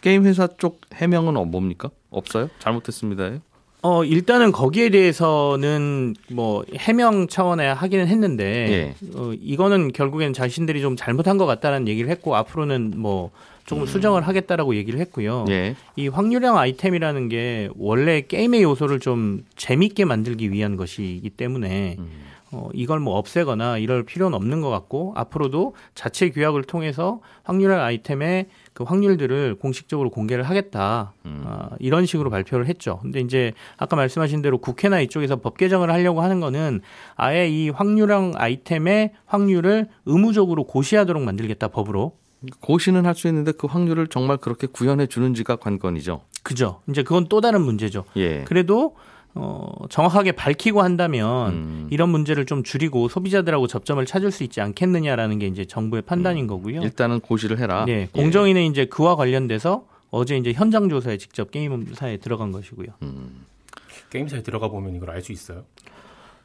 게임 0.00 0.24
회사 0.24 0.46
쪽 0.46 0.80
해명은 0.94 1.36
어- 1.36 1.44
뭡니까? 1.44 1.90
없어요? 2.10 2.48
잘못했습니다. 2.60 3.32
어, 3.82 4.04
일단은 4.04 4.52
거기에 4.52 4.90
대해서는 4.90 6.14
뭐 6.30 6.64
해명 6.76 7.26
차원에 7.26 7.66
하기는 7.68 8.06
했는데 8.06 8.44
예. 8.70 8.94
어, 9.16 9.32
이거는 9.40 9.90
결국엔 9.92 10.34
자신들이 10.34 10.80
좀 10.80 10.94
잘못한 10.94 11.36
것 11.36 11.46
같다는 11.46 11.88
얘기를 11.88 12.08
했고 12.10 12.36
앞으로는 12.36 12.92
뭐 12.96 13.32
조금 13.72 13.86
수정을 13.86 14.26
하겠다라고 14.28 14.74
얘기를 14.76 15.00
했고요. 15.00 15.46
예. 15.48 15.74
이 15.96 16.08
확률형 16.08 16.58
아이템이라는 16.58 17.28
게 17.28 17.70
원래 17.76 18.20
게임의 18.20 18.62
요소를 18.62 19.00
좀 19.00 19.44
재밌게 19.56 20.04
만들기 20.04 20.52
위한 20.52 20.76
것이기 20.76 21.30
때문에 21.30 21.96
어, 22.50 22.68
이걸 22.74 23.00
뭐 23.00 23.16
없애거나 23.16 23.78
이럴 23.78 24.02
필요는 24.02 24.36
없는 24.36 24.60
것 24.60 24.68
같고 24.68 25.14
앞으로도 25.16 25.74
자체 25.94 26.28
규약을 26.28 26.64
통해서 26.64 27.20
확률형 27.44 27.80
아이템의 27.80 28.48
그 28.74 28.84
확률들을 28.84 29.54
공식적으로 29.54 30.10
공개를 30.10 30.44
하겠다 30.44 31.14
아, 31.24 31.70
이런 31.78 32.04
식으로 32.04 32.28
발표를 32.28 32.66
했죠. 32.66 32.98
근데 33.00 33.20
이제 33.20 33.52
아까 33.78 33.96
말씀하신 33.96 34.42
대로 34.42 34.58
국회나 34.58 35.00
이쪽에서 35.00 35.36
법 35.36 35.56
개정을 35.56 35.90
하려고 35.90 36.20
하는 36.20 36.40
거는 36.40 36.82
아예 37.16 37.48
이 37.48 37.70
확률형 37.70 38.32
아이템의 38.36 39.12
확률을 39.24 39.88
의무적으로 40.04 40.64
고시하도록 40.64 41.22
만들겠다 41.22 41.68
법으로 41.68 42.12
고시는 42.60 43.06
할 43.06 43.14
수 43.14 43.28
있는데 43.28 43.52
그 43.52 43.66
확률을 43.66 44.06
정말 44.08 44.36
그렇게 44.38 44.66
구현해 44.66 45.06
주는지가 45.06 45.56
관건이죠. 45.56 46.22
그죠. 46.42 46.80
이제 46.88 47.02
그건 47.02 47.26
또 47.28 47.40
다른 47.40 47.60
문제죠. 47.62 48.04
예. 48.16 48.44
그래도 48.44 48.96
어, 49.34 49.70
정확하게 49.88 50.32
밝히고 50.32 50.82
한다면 50.82 51.52
음. 51.52 51.88
이런 51.90 52.10
문제를 52.10 52.44
좀 52.46 52.62
줄이고 52.62 53.08
소비자들하고 53.08 53.66
접점을 53.66 54.04
찾을 54.04 54.30
수 54.30 54.42
있지 54.44 54.60
않겠느냐라는 54.60 55.38
게 55.38 55.46
이제 55.46 55.64
정부의 55.64 56.02
판단인 56.02 56.46
거고요. 56.46 56.78
음. 56.80 56.82
일단은 56.82 57.20
고시를 57.20 57.58
해라. 57.58 57.84
네, 57.86 58.08
공정위는 58.12 58.62
이제 58.64 58.84
그와 58.86 59.16
관련돼서 59.16 59.86
어제 60.10 60.36
이제 60.36 60.52
현장 60.52 60.88
조사에 60.90 61.16
직접 61.16 61.50
게임사에 61.50 62.18
들어간 62.18 62.52
것이고요. 62.52 62.88
게임사에 64.10 64.42
들어가 64.42 64.68
보면 64.68 64.94
이걸 64.94 65.10
알 65.10 65.22
수 65.22 65.32
있어요. 65.32 65.64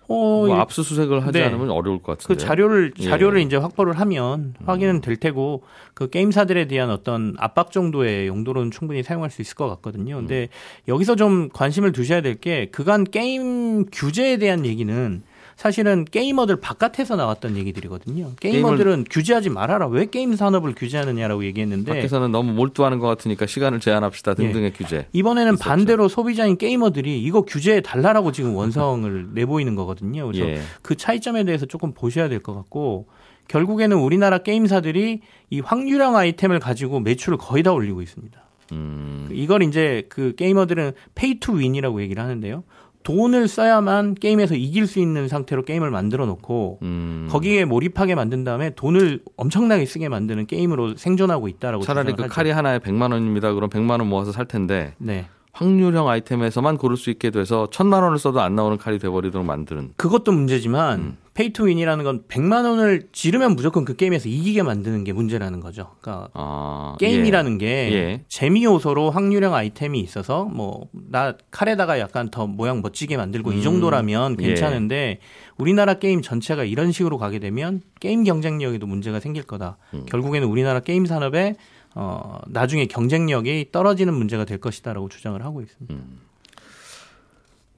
어, 0.10 0.14
뭐 0.16 0.48
이- 0.50 0.52
압수수색을 0.54 1.26
하지 1.26 1.40
네. 1.40 1.46
않으면 1.46 1.70
어려울 1.70 1.98
것그 2.02 2.18
같은데. 2.24 2.44
자료를 2.46 2.94
예. 3.00 3.04
음. 3.06 3.10
자료를 3.10 3.42
이제 3.42 3.58
확보를 3.58 4.00
하면 4.00 4.54
확인은 4.66 5.02
될 5.02 5.18
테고 5.18 5.64
그 5.94 6.10
게임사들에 6.10 6.68
대한 6.68 6.90
어떤 6.90 7.36
압박 7.38 7.72
정도의 7.72 8.28
용도로는 8.28 8.72
충분히 8.72 9.04
사용할 9.04 9.30
수 9.30 9.42
있을 9.42 9.56
것 9.56 9.68
같거든요. 9.70 10.16
근데 10.16 10.44
음. 10.44 10.48
여기서 10.88 11.16
좀 11.16 11.50
관심을 11.50 11.92
두셔야 11.92 12.22
될 12.22 12.38
게 12.40 12.68
그간 12.72 13.04
게임 13.04 13.86
규제에 13.92 14.38
대한 14.38 14.66
얘기는 14.66 15.24
사실은 15.58 16.06
게이머들 16.06 16.58
바깥에서 16.62 17.16
나왔던 17.16 17.58
얘기들이거든요. 17.58 18.34
게이머들은 18.40 19.06
규제하지 19.10 19.50
말아라. 19.50 19.88
왜 19.88 20.06
게임 20.06 20.36
산업을 20.36 20.76
규제하느냐라고 20.76 21.44
얘기했는데 21.46 21.94
밖에서는 21.96 22.32
너무 22.32 22.54
몰두하는 22.54 23.00
것 23.00 23.08
같으니까 23.08 23.48
시간을 23.48 23.80
제한합시다 23.80 24.36
등등의 24.36 24.74
규제. 24.74 25.08
이번에는 25.14 25.56
있었죠. 25.56 25.68
반대로 25.68 26.08
소비자인 26.08 26.58
게이머들이 26.60 27.22
이거 27.24 27.42
규제해 27.42 27.82
달라라고 27.82 28.32
지금 28.32 28.56
원성을 28.56 29.30
내보이는 29.34 29.74
거거든요. 29.76 30.28
그래서 30.28 30.48
예. 30.48 30.62
그 30.84 30.96
차이점에 30.96 31.44
대해서 31.44 31.66
조금 31.66 31.92
보셔야 31.92 32.30
될 32.30 32.38
것 32.38 32.54
같고 32.54 33.08
결국에는 33.48 33.98
우리나라 33.98 34.38
게임사들이 34.38 35.22
이 35.50 35.60
확률형 35.60 36.16
아이템을 36.16 36.60
가지고 36.60 37.00
매출을 37.00 37.40
거의 37.40 37.64
다 37.64 37.72
올리고 37.72 38.04
있습니다. 38.04 38.40
음, 38.74 39.28
이걸 39.32 39.64
이제 39.64 40.06
그 40.10 40.36
게이머들은 40.36 40.92
pay 41.16 41.40
to 41.40 41.58
win이라고 41.58 42.02
얘기를 42.04 42.22
하는데요. 42.22 42.64
돈을 43.08 43.48
써야만 43.48 44.16
게임에서 44.16 44.56
이길 44.56 44.86
수 44.86 45.00
있는 45.00 45.30
상태로 45.30 45.64
게임을 45.64 45.92
만들어 45.92 46.26
놓고 46.26 46.80
음. 46.82 47.30
거기에 47.32 47.64
몰입하게 47.64 48.16
만든 48.16 48.44
다음에 48.44 48.72
돈을 48.72 49.22
엄청나게 49.38 49.86
쓰게 49.86 50.10
만드는 50.10 50.46
게임으로 50.46 50.98
생존하고 50.98 51.48
있다라고 51.48 51.86
차라리 51.86 52.12
그 52.12 52.24
하죠. 52.24 52.34
칼이 52.34 52.52
하나에 52.52 52.80
100만 52.80 53.14
원입니다. 53.14 53.54
그럼 53.54 53.70
100만 53.70 53.92
원 53.92 54.10
모아서 54.10 54.34
살 54.34 54.46
텐데 54.46 54.94
네. 54.98 55.26
확률형 55.54 56.10
아이템에서만 56.10 56.78
고를 56.78 56.98
수 56.98 57.10
있게 57.10 57.30
돼서 57.30 57.70
천만 57.72 58.04
원을 58.04 58.20
써도 58.20 58.42
안 58.42 58.56
나오는 58.56 58.78
칼이 58.78 59.00
돼버리도록 59.00 59.48
만드는. 59.48 59.94
그것도 59.96 60.34
문제지만 60.34 61.00
음. 61.00 61.18
pay 61.38 61.54
to 61.54 61.68
win이라는 61.68 62.04
건 62.04 62.24
100만 62.28 62.66
원을 62.66 63.10
지르면 63.12 63.56
무조건 63.56 63.86
그 63.86 63.96
게임에서 63.96 64.28
이기게 64.28 64.64
만드는 64.64 65.04
게 65.04 65.14
문제라는 65.14 65.60
거죠. 65.60 65.96
그러니까 66.02 66.30
아, 66.34 66.96
게임이라는 67.00 67.60
게 67.60 67.68
예. 67.94 68.22
재미 68.28 68.64
요소로 68.64 69.12
확률형 69.12 69.54
아이템이 69.54 70.00
있어서 70.00 70.46
뭐 70.46 70.88
나 71.10 71.34
칼에다가 71.52 72.00
약간 72.00 72.30
더 72.30 72.48
모양 72.48 72.82
멋지게 72.82 73.18
만들고 73.18 73.54
이 73.54 73.62
정도라면 73.62 74.38
예. 74.42 74.48
괜찮은데 74.48 75.20
우리나라 75.58 75.96
게임 75.96 76.22
전체가 76.22 76.64
이런 76.64 76.92
식으로 76.92 77.18
가게 77.18 77.40
되면 77.40 77.82
게임 78.00 78.24
경쟁력에도 78.24 78.88
문제가 78.88 79.20
생길 79.20 79.44
거다. 79.44 79.78
음. 79.94 80.06
결국에는 80.08 80.48
우리나라 80.48 80.80
게임 80.80 81.06
산업의 81.06 81.56
어 81.96 82.40
나중에 82.48 82.86
경쟁력이 82.86 83.70
떨어지는 83.72 84.14
문제가 84.14 84.46
될 84.46 84.60
것이다라고 84.60 85.10
주장을 85.10 85.42
하고 85.44 85.62
있습니다. 85.62 85.94
음. 85.94 86.20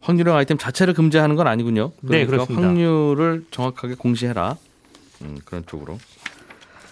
확률형 0.01 0.35
아이템 0.35 0.57
자체를 0.57 0.93
금지하는 0.93 1.35
건 1.35 1.47
아니군요. 1.47 1.91
네, 2.01 2.25
그러니까 2.25 2.31
그렇습니다. 2.31 2.67
확률을 2.67 3.45
정확하게 3.51 3.95
공시해라. 3.95 4.55
음, 5.21 5.37
그런 5.45 5.65
쪽으로. 5.65 5.97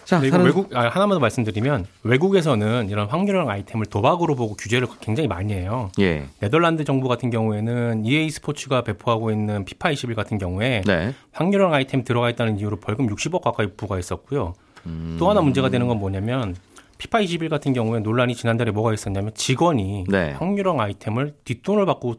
자, 0.04 0.20
그리고 0.20 0.32
다른- 0.32 0.46
외국 0.46 0.74
아, 0.74 0.88
하나만 0.88 1.16
더 1.16 1.20
말씀드리면 1.20 1.86
외국에서는 2.02 2.88
이런 2.88 3.08
확률형 3.08 3.50
아이템을 3.50 3.86
도박으로 3.86 4.36
보고 4.36 4.54
규제를 4.56 4.88
굉장히 5.00 5.28
많이 5.28 5.52
해요. 5.52 5.90
예, 6.00 6.24
네덜란드 6.40 6.84
정부 6.84 7.08
같은 7.08 7.28
경우에는 7.28 8.06
EA 8.06 8.30
스포츠가 8.30 8.82
배포하고 8.84 9.30
있는 9.30 9.66
피파 9.66 9.90
21 9.90 10.14
같은 10.14 10.38
경우에 10.38 10.82
네, 10.86 11.14
확률형 11.32 11.74
아이템 11.74 12.04
들어가 12.04 12.30
있다는 12.30 12.58
이유로 12.58 12.76
벌금 12.76 13.06
60억 13.06 13.42
가까이 13.42 13.66
부과했었고요. 13.76 14.54
음. 14.86 15.16
또 15.18 15.28
하나 15.28 15.42
문제가 15.42 15.68
되는 15.68 15.86
건 15.88 15.98
뭐냐면 15.98 16.56
피파 16.96 17.20
21 17.20 17.50
같은 17.50 17.74
경우에 17.74 18.00
논란이 18.00 18.34
지난달에 18.34 18.70
뭐가 18.70 18.94
있었냐면 18.94 19.32
직원이 19.34 20.04
네. 20.08 20.32
확률형 20.38 20.80
아이템을 20.80 21.34
뒷돈을 21.44 21.84
받고 21.84 22.16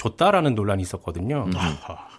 줬다라는 0.00 0.54
논란이 0.54 0.82
있었거든요. 0.82 1.44
음. 1.46 1.52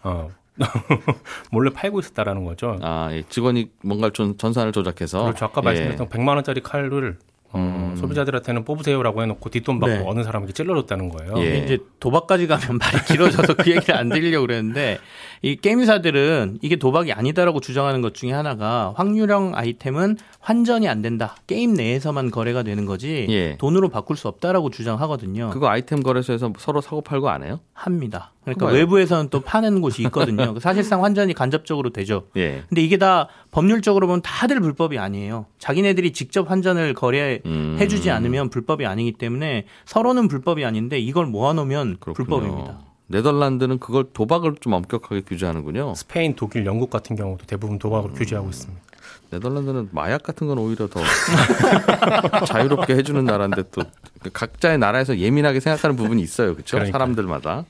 어. 0.03 0.29
몰래 1.49 1.71
팔고 1.71 1.99
있었다라는 1.99 2.43
거죠. 2.45 2.77
아, 2.81 3.09
예. 3.11 3.23
직원이 3.23 3.71
뭔가 3.83 4.11
좀 4.11 4.37
전산을 4.37 4.71
조작해서 4.71 5.23
그렇죠. 5.23 5.45
아까 5.45 5.61
예. 5.61 5.65
말씀드렸던 5.65 6.09
100만 6.09 6.35
원짜리 6.35 6.61
칼을 6.61 7.17
어, 7.53 7.93
소비자들한테는 7.97 8.63
뽑으세요라고 8.63 9.21
해놓고 9.23 9.49
뒷돈 9.49 9.79
받고 9.79 9.95
네. 9.95 10.03
어느 10.05 10.23
사람에게 10.23 10.53
찔러줬다는 10.53 11.09
거예요. 11.09 11.33
예. 11.37 11.57
이제 11.57 11.79
도박까지 11.99 12.47
가면 12.47 12.77
말이 12.79 13.05
길어져서 13.07 13.55
그 13.55 13.71
얘기를 13.71 13.95
안 13.95 14.09
드리려고 14.09 14.47
그랬는데 14.47 14.99
이 15.41 15.55
게임사들은 15.55 16.59
이게 16.61 16.75
도박이 16.77 17.11
아니다라고 17.11 17.59
주장하는 17.59 18.01
것 18.01 18.13
중에 18.13 18.31
하나가 18.31 18.93
확률형 18.95 19.53
아이템은 19.55 20.17
환전이 20.39 20.87
안 20.87 21.01
된다. 21.01 21.35
게임 21.47 21.73
내에서만 21.73 22.31
거래가 22.31 22.63
되는 22.63 22.85
거지 22.85 23.27
예. 23.29 23.57
돈으로 23.57 23.89
바꿀 23.89 24.17
수 24.17 24.27
없다라고 24.27 24.69
주장하거든요. 24.69 25.49
그거 25.51 25.67
아이템 25.67 26.03
거래소에서 26.03 26.53
서로 26.57 26.81
사고 26.81 27.01
팔고 27.01 27.29
안 27.29 27.43
해요? 27.43 27.59
합니다. 27.73 28.31
그러니까 28.43 28.65
그거요. 28.65 28.79
외부에서는 28.79 29.29
또 29.29 29.41
파는 29.41 29.81
곳이 29.81 30.01
있거든요. 30.03 30.57
사실상 30.61 31.03
환전이 31.03 31.33
간접적으로 31.33 31.91
되죠. 31.91 32.23
예. 32.37 32.63
근데 32.69 32.81
이게 32.81 32.97
다 32.97 33.27
법률적으로 33.51 34.07
보면 34.07 34.21
다들 34.21 34.59
불법이 34.59 34.97
아니에요. 34.97 35.45
자기네들이 35.59 36.11
직접 36.13 36.49
환전을 36.49 36.89
음. 36.89 36.93
거래해주지 36.95 38.09
않으면 38.09 38.49
불법이 38.49 38.85
아니기 38.85 39.13
때문에 39.13 39.65
서로는 39.85 40.27
불법이 40.27 40.65
아닌데 40.65 40.99
이걸 40.99 41.27
모아놓으면 41.27 41.97
그렇군요. 41.99 42.13
불법입니다. 42.13 42.79
네덜란드는 43.07 43.79
그걸 43.79 44.05
도박을 44.13 44.55
좀 44.61 44.73
엄격하게 44.73 45.21
규제하는군요. 45.21 45.93
스페인, 45.95 46.35
독일, 46.35 46.65
영국 46.65 46.89
같은 46.89 47.15
경우도 47.15 47.45
대부분 47.45 47.77
도박으로 47.77 48.13
규제하고 48.13 48.49
있습니다. 48.49 48.81
네덜란드는 49.31 49.89
마약 49.91 50.23
같은 50.23 50.47
건 50.47 50.57
오히려 50.57 50.87
더 50.87 51.01
자유롭게 52.45 52.95
해주는 52.95 53.23
나라인데 53.23 53.63
또 53.71 53.83
각자의 54.33 54.77
나라에서 54.77 55.17
예민하게 55.17 55.59
생각하는 55.59 55.95
부분이 55.95 56.21
있어요. 56.21 56.53
그렇죠? 56.53 56.77
그러니까요. 56.77 56.91
사람들마다. 56.91 57.65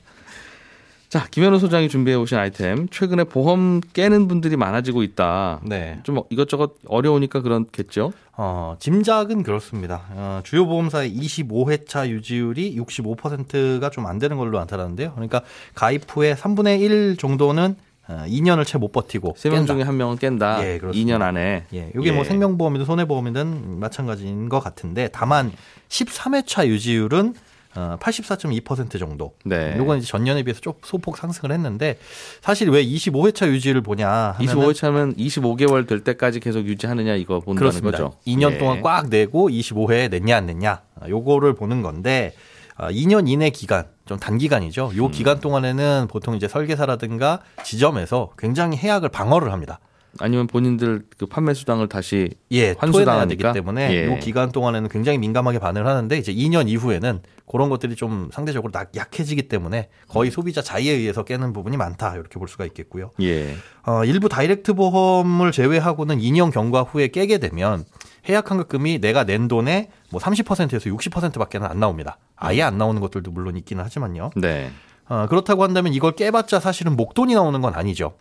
자, 1.12 1.26
김현우 1.30 1.58
소장이 1.58 1.90
준비해 1.90 2.16
오신 2.16 2.38
아이템. 2.38 2.88
최근에 2.88 3.24
보험 3.24 3.82
깨는 3.92 4.28
분들이 4.28 4.56
많아지고 4.56 5.02
있다. 5.02 5.60
네. 5.62 6.00
좀 6.04 6.22
이것저것 6.30 6.76
어려우니까 6.86 7.42
그렇겠죠? 7.42 8.14
어, 8.34 8.76
짐작은 8.78 9.42
그렇습니다. 9.42 10.04
어, 10.12 10.40
주요 10.42 10.64
보험사의 10.66 11.14
25회차 11.14 12.08
유지율이 12.08 12.78
65%가 12.78 13.90
좀 13.90 14.06
안 14.06 14.18
되는 14.18 14.38
걸로 14.38 14.58
나타나는데요. 14.58 15.12
그러니까 15.12 15.42
가입 15.74 16.04
후에 16.08 16.34
3분의 16.34 16.80
1 16.80 17.18
정도는 17.18 17.76
어, 18.08 18.24
2년을 18.26 18.64
채 18.64 18.78
못 18.78 18.90
버티고 18.90 19.34
세 19.36 19.50
명. 19.50 19.66
중에 19.66 19.82
한 19.82 19.98
명은 19.98 20.16
깬다. 20.16 20.66
예, 20.66 20.78
그렇습니다. 20.78 21.18
2년 21.18 21.20
안에. 21.20 21.64
예, 21.74 21.92
이게 21.94 22.10
뭐 22.10 22.20
예. 22.20 22.24
생명보험이든 22.24 22.86
손해보험이든 22.86 23.78
마찬가지인 23.80 24.48
것 24.48 24.60
같은데 24.60 25.10
다만 25.12 25.52
13회차 25.90 26.66
유지율은 26.68 27.34
어, 27.34 27.51
84.2% 27.74 28.98
정도. 28.98 29.34
네. 29.44 29.74
요건 29.78 29.98
이제 29.98 30.06
전년에 30.06 30.42
비해서 30.42 30.60
좀 30.60 30.74
소폭 30.84 31.16
상승을 31.16 31.52
했는데 31.52 31.98
사실 32.40 32.70
왜 32.70 32.84
25회차 32.84 33.48
유지를 33.48 33.80
보냐 33.80 34.08
하면은 34.08 34.62
25회차면 34.62 35.18
25개월 35.18 35.86
될 35.86 36.04
때까지 36.04 36.40
계속 36.40 36.66
유지하느냐 36.66 37.14
이거 37.14 37.40
본다는 37.40 37.58
그렇습니다. 37.58 37.98
거죠. 37.98 38.18
2년 38.26 38.52
예. 38.52 38.58
동안 38.58 38.82
꽉 38.82 39.08
내고 39.08 39.48
25회 39.48 40.10
냈냐 40.10 40.36
안 40.36 40.46
냈냐 40.46 40.82
아, 41.00 41.08
요거를 41.08 41.54
보는 41.54 41.82
건데 41.82 42.34
아, 42.76 42.90
2년 42.90 43.28
이내 43.28 43.50
기간 43.50 43.86
좀 44.06 44.18
단기간이죠. 44.18 44.90
음. 44.92 44.96
요 44.96 45.08
기간 45.08 45.40
동안에는 45.40 46.08
보통 46.10 46.34
이제 46.34 46.48
설계사라든가 46.48 47.40
지점에서 47.64 48.30
굉장히 48.38 48.76
해약을 48.76 49.08
방어를 49.08 49.52
합니다. 49.52 49.78
아니면 50.20 50.46
본인들 50.46 51.04
그 51.16 51.26
판매 51.26 51.54
수당을 51.54 51.88
다시 51.88 52.28
예, 52.50 52.74
환수당하니까? 52.78 52.92
토해내야 53.12 53.26
되기 53.26 53.42
때문에 53.52 53.90
예. 53.94 54.06
요 54.06 54.18
기간 54.20 54.52
동안에는 54.52 54.88
굉장히 54.90 55.18
민감하게 55.18 55.58
반응을 55.58 55.86
하는데 55.86 56.16
이제 56.18 56.32
2년 56.34 56.68
이후에는 56.68 57.20
그런 57.50 57.68
것들이 57.70 57.96
좀 57.96 58.28
상대적으로 58.32 58.70
낙- 58.72 58.94
약해지기 58.94 59.48
때문에 59.48 59.88
거의 60.08 60.30
소비자 60.30 60.60
자의에 60.62 60.92
의해서 60.92 61.24
깨는 61.24 61.52
부분이 61.52 61.76
많다 61.76 62.14
이렇게 62.14 62.38
볼 62.38 62.46
수가 62.48 62.64
있겠고요. 62.66 63.10
예. 63.22 63.54
어, 63.86 64.04
일부 64.04 64.28
다이렉트 64.28 64.74
보험을 64.74 65.50
제외하고는 65.52 66.18
2년 66.18 66.52
경과 66.52 66.82
후에 66.82 67.08
깨게 67.08 67.38
되면 67.38 67.84
해약 68.28 68.50
환급금이 68.50 69.00
내가 69.00 69.24
낸 69.24 69.48
돈의 69.48 69.88
뭐 70.10 70.20
30%에서 70.20 70.90
60%밖에는 70.90 71.66
안 71.66 71.80
나옵니다. 71.80 72.18
아예 72.36 72.62
안 72.62 72.76
나오는 72.78 73.00
것들도 73.00 73.30
물론 73.30 73.56
있기는 73.56 73.82
하지만요. 73.82 74.30
네. 74.36 74.70
어, 75.08 75.26
그렇다고 75.28 75.62
한다면 75.64 75.92
이걸 75.94 76.12
깨봤자 76.12 76.60
사실은 76.60 76.96
목돈이 76.96 77.34
나오는 77.34 77.60
건 77.60 77.74
아니죠. 77.74 78.14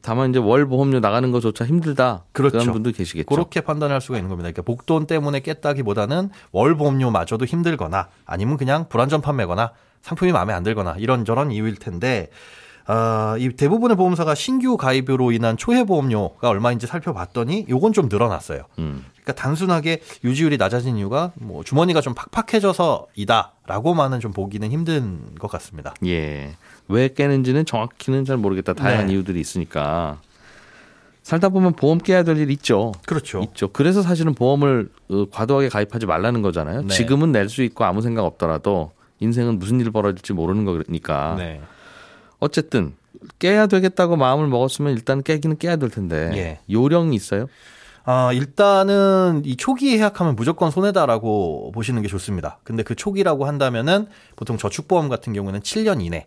다만 0.00 0.30
이제 0.30 0.38
월 0.38 0.66
보험료 0.66 1.00
나가는 1.00 1.30
것조차 1.30 1.66
힘들다. 1.66 2.24
그렇죠. 2.32 2.56
런 2.58 2.72
분도 2.72 2.90
계시겠죠. 2.92 3.26
그렇게 3.26 3.60
판단할 3.60 4.00
수가 4.00 4.16
있는 4.16 4.30
겁니다. 4.30 4.50
그러니까 4.50 4.62
목돈 4.64 5.06
때문에 5.06 5.40
깼다기보다는 5.40 6.30
월 6.52 6.76
보험료마저도 6.76 7.44
힘들거나 7.44 8.08
아니면 8.24 8.56
그냥 8.56 8.88
불안전 8.88 9.20
판매거나 9.20 9.72
상품이 10.00 10.32
마음에 10.32 10.52
안 10.52 10.62
들거나 10.62 10.96
이런저런 10.98 11.52
이유일 11.52 11.76
텐데 11.76 12.28
아, 12.86 13.36
이 13.38 13.50
대부분의 13.50 13.96
보험사가 13.96 14.34
신규 14.34 14.76
가입으로 14.76 15.30
인한 15.32 15.56
초회 15.56 15.84
보험료가 15.84 16.48
얼마인지 16.48 16.86
살펴봤더니 16.86 17.66
요건 17.68 17.92
좀 17.92 18.08
늘어났어요. 18.08 18.64
음. 18.78 19.04
그러니까 19.22 19.40
단순하게 19.40 20.00
유지율이 20.24 20.56
낮아진 20.56 20.96
이유가 20.96 21.32
뭐 21.36 21.62
주머니가 21.64 22.00
좀 22.00 22.14
팍팍해져서이다라고만은 22.14 24.20
좀 24.20 24.32
보기는 24.32 24.70
힘든 24.70 25.34
것 25.38 25.50
같습니다. 25.50 25.94
예. 26.06 26.54
왜 26.88 27.08
깨는지는 27.08 27.64
정확히는 27.64 28.24
잘 28.24 28.36
모르겠다. 28.36 28.74
다양한 28.74 29.06
네. 29.06 29.12
이유들이 29.12 29.40
있으니까. 29.40 30.20
살다 31.22 31.50
보면 31.50 31.74
보험 31.74 31.98
깨야 31.98 32.24
될 32.24 32.36
일 32.38 32.50
있죠. 32.50 32.90
그렇죠. 33.06 33.42
있죠. 33.44 33.68
그래서 33.72 34.02
사실은 34.02 34.34
보험을 34.34 34.88
어, 35.08 35.26
과도하게 35.30 35.68
가입하지 35.68 36.06
말라는 36.06 36.42
거잖아요. 36.42 36.82
네. 36.82 36.88
지금은 36.88 37.30
낼 37.30 37.48
수 37.48 37.62
있고 37.62 37.84
아무 37.84 38.02
생각 38.02 38.24
없더라도 38.24 38.90
인생은 39.20 39.60
무슨 39.60 39.78
일 39.80 39.92
벌어질지 39.92 40.32
모르는 40.32 40.64
거니까. 40.64 41.36
네. 41.38 41.60
어쨌든 42.40 42.94
깨야 43.38 43.68
되겠다고 43.68 44.16
마음을 44.16 44.48
먹었으면 44.48 44.94
일단 44.94 45.22
깨기는 45.22 45.58
깨야 45.58 45.76
될 45.76 45.90
텐데 45.90 46.32
예. 46.34 46.58
요령이 46.74 47.14
있어요? 47.14 47.46
아, 48.04 48.32
일단은 48.32 49.42
이 49.44 49.56
초기 49.56 49.94
예약하면 49.94 50.34
무조건 50.34 50.70
손해다라고 50.70 51.72
보시는 51.72 52.02
게 52.02 52.08
좋습니다. 52.08 52.58
근데 52.64 52.82
그 52.82 52.94
초기라고 52.94 53.46
한다면은 53.46 54.06
보통 54.36 54.56
저축보험 54.58 55.08
같은 55.08 55.32
경우는 55.32 55.60
7년 55.60 56.02
이내. 56.02 56.26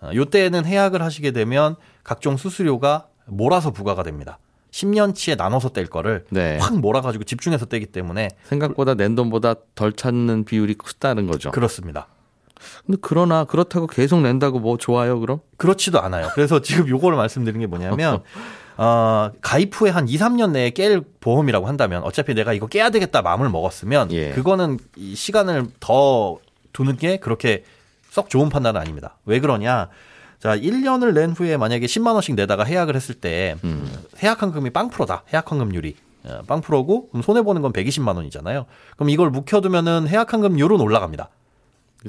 어, 0.00 0.10
요때는 0.14 0.66
해약을 0.66 1.02
하시게 1.02 1.30
되면 1.30 1.76
각종 2.02 2.36
수수료가 2.36 3.06
몰아서 3.26 3.70
부과가 3.70 4.02
됩니다. 4.02 4.38
10년치에 4.70 5.36
나눠서 5.36 5.70
뗄 5.70 5.86
거를 5.86 6.24
네. 6.30 6.58
확 6.60 6.78
몰아가지고 6.78 7.24
집중해서 7.24 7.66
떼기 7.66 7.86
때문에 7.86 8.30
생각보다 8.42 8.94
낸 8.94 9.14
돈보다 9.14 9.54
덜 9.74 9.92
찾는 9.92 10.44
비율이 10.44 10.74
크다는 10.74 11.26
거죠. 11.28 11.52
그렇습니다. 11.52 12.08
근데 12.84 12.98
그러나 13.00 13.44
그렇다고 13.44 13.86
계속 13.86 14.20
낸다고 14.20 14.58
뭐 14.58 14.76
좋아요 14.76 15.20
그럼? 15.20 15.40
그렇지도 15.56 16.00
않아요. 16.00 16.28
그래서 16.34 16.60
지금 16.60 16.88
요거를 16.88 17.16
말씀드린 17.16 17.60
게 17.60 17.66
뭐냐면, 17.66 18.22
어, 18.76 19.30
가입 19.40 19.80
후에 19.80 19.90
한 19.90 20.08
2, 20.08 20.16
3년 20.16 20.50
내에 20.50 20.70
깰 20.70 21.04
보험이라고 21.20 21.66
한다면 21.66 22.02
어차피 22.02 22.34
내가 22.34 22.52
이거 22.52 22.66
깨야 22.66 22.90
되겠다 22.90 23.22
마음을 23.22 23.48
먹었으면 23.48 24.10
예. 24.12 24.30
그거는 24.30 24.78
이 24.96 25.14
시간을 25.14 25.66
더 25.80 26.38
두는 26.72 26.96
게 26.96 27.18
그렇게 27.18 27.64
썩 28.10 28.28
좋은 28.28 28.48
판단은 28.48 28.80
아닙니다. 28.80 29.16
왜 29.26 29.40
그러냐? 29.40 29.88
자, 30.40 30.56
1년을 30.56 31.14
낸 31.14 31.30
후에 31.30 31.56
만약에 31.56 31.86
10만 31.86 32.12
원씩 32.12 32.34
내다가 32.34 32.64
해약을 32.64 32.94
했을 32.96 33.14
때 33.14 33.56
음. 33.64 33.90
해약 34.22 34.42
환급이 34.42 34.70
빵 34.70 34.90
프로다. 34.90 35.22
해약 35.32 35.50
환급률이. 35.50 35.96
어, 36.24 36.42
빵 36.46 36.60
프로고 36.60 37.08
그럼 37.08 37.22
손해 37.22 37.42
보는 37.42 37.62
건 37.62 37.72
120만 37.72 38.16
원이잖아요. 38.16 38.66
그럼 38.96 39.10
이걸 39.10 39.30
묵혀두면은 39.30 40.08
해약 40.08 40.32
환급률은 40.32 40.80
올라갑니다. 40.80 41.28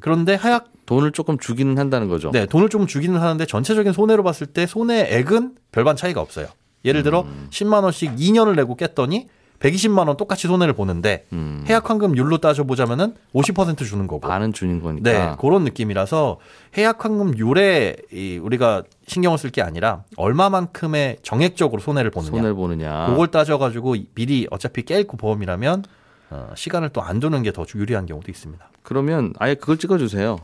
그런데 0.02 0.38
해약 0.42 0.72
돈을 0.86 1.12
조금 1.12 1.38
주기는 1.38 1.78
한다는 1.78 2.08
거죠. 2.08 2.32
네, 2.32 2.46
돈을 2.46 2.70
좀 2.70 2.86
주기는 2.88 3.20
하는데 3.20 3.46
전체적인 3.46 3.94
손해로 3.94 4.24
봤을 4.24 4.48
때 4.48 4.66
손해액은 4.66 5.56
별반 5.72 5.96
차이가 5.96 6.22
없어요. 6.22 6.48
예를 6.84 7.02
들어 7.04 7.22
음. 7.22 7.48
10만 7.50 7.84
원씩 7.84 8.16
2년을 8.16 8.56
내고 8.56 8.76
깼더니 8.76 9.28
120만 9.60 10.08
원 10.08 10.18
똑같이 10.18 10.48
손해를 10.48 10.74
보는데 10.74 11.26
음. 11.34 11.64
해약 11.68 11.90
환급률로 11.90 12.38
따져 12.40 12.66
보자면은 12.66 13.16
50% 13.34 13.78
주는 13.80 14.06
거고. 14.06 14.20
반은 14.28 14.54
주는 14.54 14.82
거니까. 14.82 15.12
네, 15.12 15.36
그런 15.40 15.64
느낌이라서 15.64 16.38
해약 16.78 17.04
환급률에 17.06 17.96
이 18.12 18.38
우리가 18.38 18.84
신경을 19.08 19.38
쓸 19.38 19.50
게 19.50 19.62
아니라 19.62 20.04
얼마만큼의 20.18 21.18
정액적으로 21.24 21.82
손해를 21.82 22.12
보느냐. 22.12 22.30
손해를 22.32 22.54
보느냐. 22.54 23.08
그걸 23.08 23.28
따져가지고 23.30 23.96
미리 24.14 24.46
어차피 24.52 24.84
깰 24.84 25.08
보험이라면 25.18 25.84
어, 26.32 26.50
시간을 26.56 26.90
또 26.90 27.02
안 27.02 27.20
두는 27.20 27.42
게 27.44 27.52
더 27.52 27.66
유리한 27.76 28.06
경우도 28.06 28.30
있습니다. 28.32 28.70
그러면 28.86 29.34
아예 29.40 29.56
그걸 29.56 29.78
찍어주세요. 29.78 30.40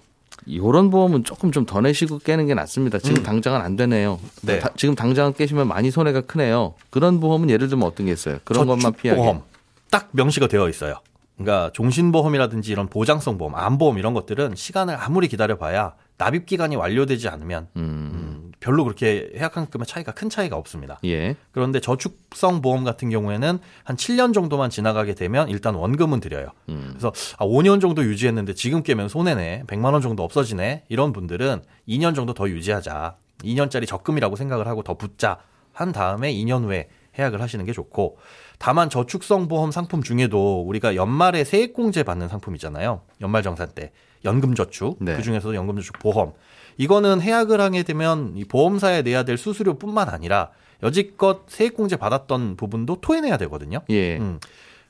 이런 0.48 0.90
보험은 0.90 1.24
조금 1.24 1.52
좀 1.52 1.66
더 1.66 1.80
내시고 1.82 2.18
깨는 2.20 2.48
게 2.48 2.56
낫습니다. 2.56 2.98
지금 2.98 3.22
당장은 3.24 3.62
안 3.62 3.76
되네요. 3.76 4.20
네. 4.42 4.60
다- 4.60 4.70
지금 4.76 4.96
당장 4.96 5.32
깨시면 5.34 5.68
많이 5.68 5.92
손해가 5.92 6.22
크네요. 6.22 6.74
그런 6.90 7.20
보험은 7.20 7.50
예를 7.52 7.70
들면 7.70 7.88
어떤 7.88 8.08
게 8.08 8.12
있어요? 8.12 8.40
그런 8.44 8.66
것만 8.66 8.94
피하게. 8.94 9.22
저축보험 9.22 9.44
딱 9.92 10.10
명시가 10.12 10.48
되어 10.48 10.68
있어요. 10.68 10.96
그러니까 11.38 11.72
종신보험이라든지 11.74 12.72
이런 12.72 12.88
보장성 12.88 13.38
보험, 13.38 13.56
암보험 13.56 13.98
이런 14.00 14.14
것들은 14.16 14.56
시간을 14.56 14.96
아무리 15.00 15.28
기다려봐야 15.28 15.94
납입 16.18 16.46
기간이 16.48 16.76
완료되지 16.76 17.30
않으면 17.30 17.68
음, 17.78 17.82
음, 18.14 18.41
별로 18.62 18.84
그렇게 18.84 19.32
해약환급의 19.36 19.86
차이가 19.88 20.14
큰 20.14 20.30
차이가 20.30 20.56
없습니다. 20.56 21.00
예. 21.04 21.36
그런데 21.52 21.82
저축성 21.82 22.62
보험 22.62 22.84
같은 22.84 23.10
경우에는 23.10 23.60
한 23.84 23.96
7년 23.96 24.34
정도만 24.34 24.70
지나가게 24.70 25.16
되면 25.16 25.50
일단 25.50 25.74
원금은 25.76 26.22
드려요. 26.22 26.48
음. 26.70 26.86
그래서 26.92 27.12
아, 27.38 27.46
5년 27.46 27.82
정도 27.82 28.04
유지했는데 28.04 28.54
지금 28.54 28.84
깨면 28.84 29.10
손해네. 29.10 29.64
100만 29.68 29.94
원 29.94 30.02
정도 30.02 30.24
없어지네. 30.24 30.86
이런 30.90 31.12
분들은 31.12 31.64
2년 31.90 32.16
정도 32.16 32.34
더 32.34 32.48
유지하자. 32.48 33.18
2년짜리 33.40 33.88
적금이라고 33.88 34.36
생각을 34.36 34.68
하고 34.68 34.84
더 34.84 34.94
붙자. 34.94 35.40
한 35.74 35.92
다음에 35.92 36.32
2년 36.32 36.64
후에 36.64 36.88
해약을 37.18 37.42
하시는 37.42 37.66
게 37.66 37.74
좋고 37.74 38.18
다만 38.60 38.90
저축성 38.90 39.48
보험 39.48 39.72
상품 39.72 40.04
중에도 40.04 40.62
우리가 40.62 40.96
연말에 40.96 41.44
세액공제 41.44 42.04
받는 42.04 42.28
상품 42.28 42.56
있잖아요. 42.56 43.02
연말 43.22 43.42
정산 43.42 43.70
때 43.74 43.92
연금저축 44.24 44.98
네. 45.02 45.16
그 45.16 45.24
중에서도 45.24 45.56
연금저축 45.56 45.98
보험 46.00 46.34
이거는 46.78 47.22
해약을 47.22 47.60
하게 47.62 47.84
되면 47.84 48.34
이 48.36 48.46
보험사에 48.46 49.02
내야 49.02 49.24
될 49.24 49.38
수수료뿐만 49.38 50.10
아니라 50.10 50.50
여지껏 50.84 51.44
세액공제 51.48 51.98
받았던 51.98 52.56
부분도 52.58 53.02
토해내야 53.02 53.38
되거든요. 53.38 53.82
예. 53.90 54.18
음. 54.18 54.40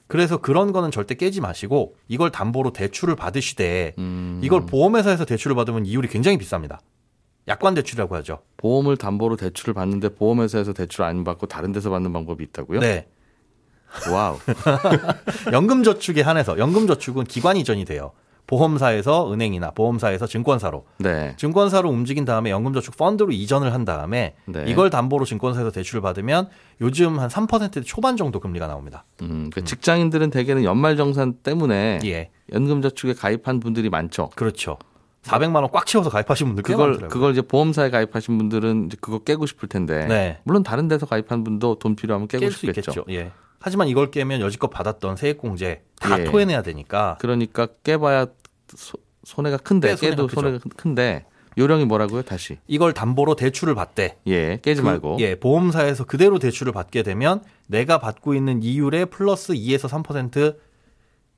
그래서 0.08 0.38
그런 0.38 0.74
거는 0.74 0.91
절대 0.91 1.15
깨지 1.15 1.39
마시고 1.39 1.96
이걸 2.10 2.32
담보로 2.32 2.74
대출을 2.74 3.15
받으시되 3.15 3.94
음, 3.98 4.41
이걸 4.44 4.65
보험회사에서 4.65 5.24
대출을 5.24 5.56
받으면 5.56 5.86
이율이 5.86 6.10
굉장히 6.10 6.38
비쌉니다. 6.38 6.80
약관 7.48 7.76
대출이라고 7.76 8.15
하죠. 8.17 8.39
보험을 8.58 8.98
담보로 8.98 9.38
대출을 9.38 9.74
받는데 9.74 10.15
보험회사에서 10.15 10.74
대출 10.74 11.04
안 11.04 11.24
받고 11.24 11.48
다른 11.48 11.72
데서 11.72 11.89
받는 11.89 12.12
방법이 12.12 12.44
있다고요? 12.44 12.82
네. 12.82 13.08
Wow. 14.12 14.38
연금저축에 15.52 16.22
한해서 16.22 16.58
연금저축은 16.58 17.24
기관 17.24 17.56
이전이 17.58 17.86
돼요. 17.86 18.12
보험사에서 18.51 19.31
은행이나 19.31 19.71
보험사에서 19.71 20.27
증권사로 20.27 20.85
네. 20.97 21.33
증권사로 21.37 21.89
움직인 21.89 22.25
다음에 22.25 22.49
연금저축 22.51 22.97
펀드로 22.97 23.31
이전을 23.31 23.73
한 23.73 23.85
다음에 23.85 24.35
네. 24.45 24.65
이걸 24.67 24.89
담보로 24.89 25.23
증권사에서 25.23 25.71
대출을 25.71 26.01
받으면 26.01 26.49
요즘 26.81 27.17
한 27.17 27.29
3% 27.29 27.85
초반 27.85 28.17
정도 28.17 28.41
금리가 28.41 28.67
나옵니다. 28.67 29.05
음, 29.21 29.49
그러니까 29.51 29.61
직장인들은 29.61 30.31
대개는 30.31 30.65
연말정산 30.65 31.35
때문에 31.43 31.99
예. 32.03 32.29
연금저축에 32.51 33.13
가입한 33.13 33.61
분들이 33.61 33.89
많죠. 33.89 34.29
그렇죠. 34.35 34.77
400만 35.23 35.55
원 35.61 35.69
꽉 35.71 35.85
채워서 35.85 36.09
가입하신 36.09 36.47
분들 36.47 36.63
꽤 36.63 36.73
그걸 36.73 36.89
많더라고요. 36.89 37.13
그걸 37.13 37.31
이제 37.31 37.41
보험사에 37.41 37.89
가입하신 37.89 38.37
분들은 38.37 38.87
이제 38.87 38.97
그거 38.99 39.19
깨고 39.19 39.45
싶을 39.45 39.69
텐데 39.69 40.05
네. 40.07 40.39
물론 40.43 40.63
다른 40.63 40.89
데서 40.89 41.05
가입한 41.05 41.45
분도 41.45 41.75
돈 41.75 41.95
필요하면 41.95 42.27
깨고 42.27 42.49
싶겠죠. 42.49 42.81
있겠죠. 42.91 43.05
예. 43.11 43.31
하지만 43.63 43.87
이걸 43.87 44.09
깨면 44.09 44.41
여지껏 44.41 44.71
받았던 44.71 45.17
세액공제 45.17 45.83
다 45.99 46.19
예. 46.19 46.23
토해내야 46.23 46.63
되니까 46.63 47.17
그러니까 47.21 47.67
깨봐야 47.83 48.25
소- 48.25 48.31
손해가 49.23 49.57
큰데 49.57 49.89
깨 49.89 49.95
손해가 49.95 50.27
깨도. 50.27 50.27
손해가 50.27 50.60
큰데 50.75 51.25
요령이 51.57 51.86
뭐라고요? 51.86 52.21
다시 52.23 52.57
이걸 52.67 52.93
담보로 52.93 53.36
대출을 53.36 53.75
받되 53.75 54.17
예 54.27 54.60
깨지 54.62 54.81
그, 54.81 54.88
말고 54.88 55.17
예, 55.19 55.36
보험사에서 55.36 56.05
그대로 56.05 56.39
대출을 56.39 56.71
받게 56.71 57.03
되면 57.03 57.41
내가 57.67 57.99
받고 57.99 58.34
있는 58.34 58.63
이율의 58.63 59.07
플러스 59.07 59.53
2에서 59.53 59.89
3% 59.89 60.55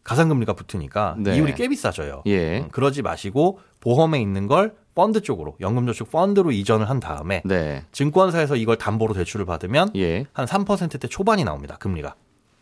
가상금리가 0.03 0.53
붙으니까 0.53 1.15
네. 1.17 1.35
이율이 1.35 1.55
꽤 1.55 1.67
비싸져요. 1.67 2.23
예. 2.25 2.59
음, 2.59 2.69
그러지 2.71 3.01
마시고 3.01 3.59
보험에 3.79 4.21
있는 4.21 4.47
걸 4.47 4.75
펀드 4.95 5.21
쪽으로 5.21 5.55
연금저축 5.59 6.11
펀드로 6.11 6.51
이전을 6.51 6.89
한 6.89 6.99
다음에 6.99 7.41
네. 7.45 7.83
증권사에서 7.91 8.55
이걸 8.57 8.77
담보로 8.77 9.13
대출을 9.13 9.45
받으면 9.45 9.91
예. 9.95 10.25
한 10.33 10.45
3%대 10.45 11.07
초반이 11.07 11.43
나옵니다. 11.43 11.77
금리가. 11.77 12.15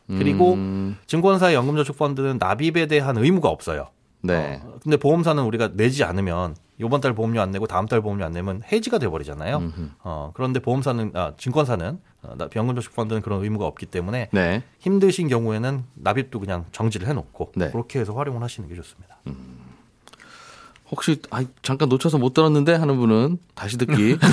그리고 0.08 0.54
음, 0.54 0.98
증권사의 1.08 1.56
연금저축 1.56 1.98
펀드는 1.98 2.38
납입에 2.38 2.88
대한 2.88 3.18
의무가 3.18 3.50
없어요. 3.50 3.90
네. 4.22 4.62
어, 4.64 4.76
근데 4.84 4.98
보험사는 4.98 5.44
우리가 5.44 5.72
내지 5.74 6.04
않으면 6.04 6.56
이번 6.78 7.00
달 7.02 7.14
보험료 7.14 7.42
안 7.42 7.52
내고 7.52 7.68
다음 7.68 7.86
달 7.88 8.02
보험료 8.02 8.26
안 8.26 8.32
내면 8.32 8.62
해지가 8.72 8.98
돼 9.00 9.08
버리잖아요. 9.08 9.58
음흠. 9.58 9.90
어, 10.04 10.32
그런데 10.34 10.60
보험사는 10.60 11.12
아, 11.16 11.34
증권사는 11.38 12.00
어, 12.24 12.36
나- 12.38 12.48
연금저축펀드는 12.56 13.22
그런 13.22 13.44
의무가 13.44 13.66
없기 13.68 13.86
때문에 13.88 14.30
네. 14.32 14.64
힘드신 14.80 15.28
경우에는 15.28 15.84
납입도 15.96 16.40
그냥 16.40 16.66
정지를 16.72 17.08
해 17.08 17.14
놓고 17.14 17.52
네. 17.56 17.70
그렇게 17.72 18.00
해서 18.00 18.14
활용을 18.14 18.42
하시는 18.42 18.68
게 18.70 18.76
좋습니다. 18.76 19.18
혹시 20.92 21.22
아, 21.30 21.44
잠깐 21.62 21.88
놓쳐서 21.90 22.18
못 22.18 22.34
들었는데 22.34 22.74
하는 22.76 22.98
분은 22.98 23.38
다시 23.56 23.78
듣기. 23.78 24.18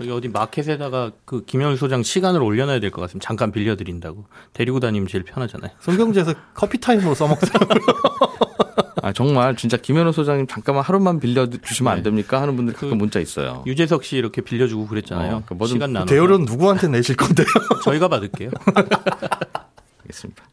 저기 0.00 0.10
어디 0.12 0.28
마켓에다가 0.28 1.12
그 1.26 1.44
김현우 1.44 1.76
소장 1.76 2.02
시간을 2.02 2.42
올려놔야 2.42 2.80
될 2.80 2.90
것 2.90 3.02
같으면 3.02 3.20
잠깐 3.20 3.52
빌려드린다고 3.52 4.24
데리고 4.54 4.80
다니면 4.80 5.06
제일 5.08 5.24
편하잖아요. 5.24 5.72
손경제에서 5.80 6.32
커피 6.54 6.80
타임으로 6.80 7.14
써먹어요. 7.14 7.50
아 9.02 9.12
정말 9.12 9.56
진짜 9.56 9.76
김현우 9.76 10.12
소장님 10.12 10.46
잠깐만 10.46 10.84
하루만 10.84 11.20
빌려 11.20 11.46
주시면 11.50 11.92
안 11.92 11.98
네. 11.98 12.02
됩니까 12.04 12.40
하는 12.40 12.56
분들 12.56 12.72
가끔 12.74 12.90
그 12.90 12.94
문자 12.94 13.20
있어요. 13.20 13.62
유재석 13.66 14.04
씨 14.04 14.16
이렇게 14.16 14.40
빌려주고 14.40 14.86
그랬잖아요. 14.86 15.36
어, 15.36 15.42
그 15.46 15.52
뭐든 15.52 15.74
시간 15.74 15.92
나눠. 15.92 16.06
대여료는 16.06 16.46
누구한테 16.46 16.88
내실 16.88 17.14
건데요? 17.16 17.46
저희가 17.84 18.08
받을게요. 18.08 18.50
알겠습니다. 20.04 20.44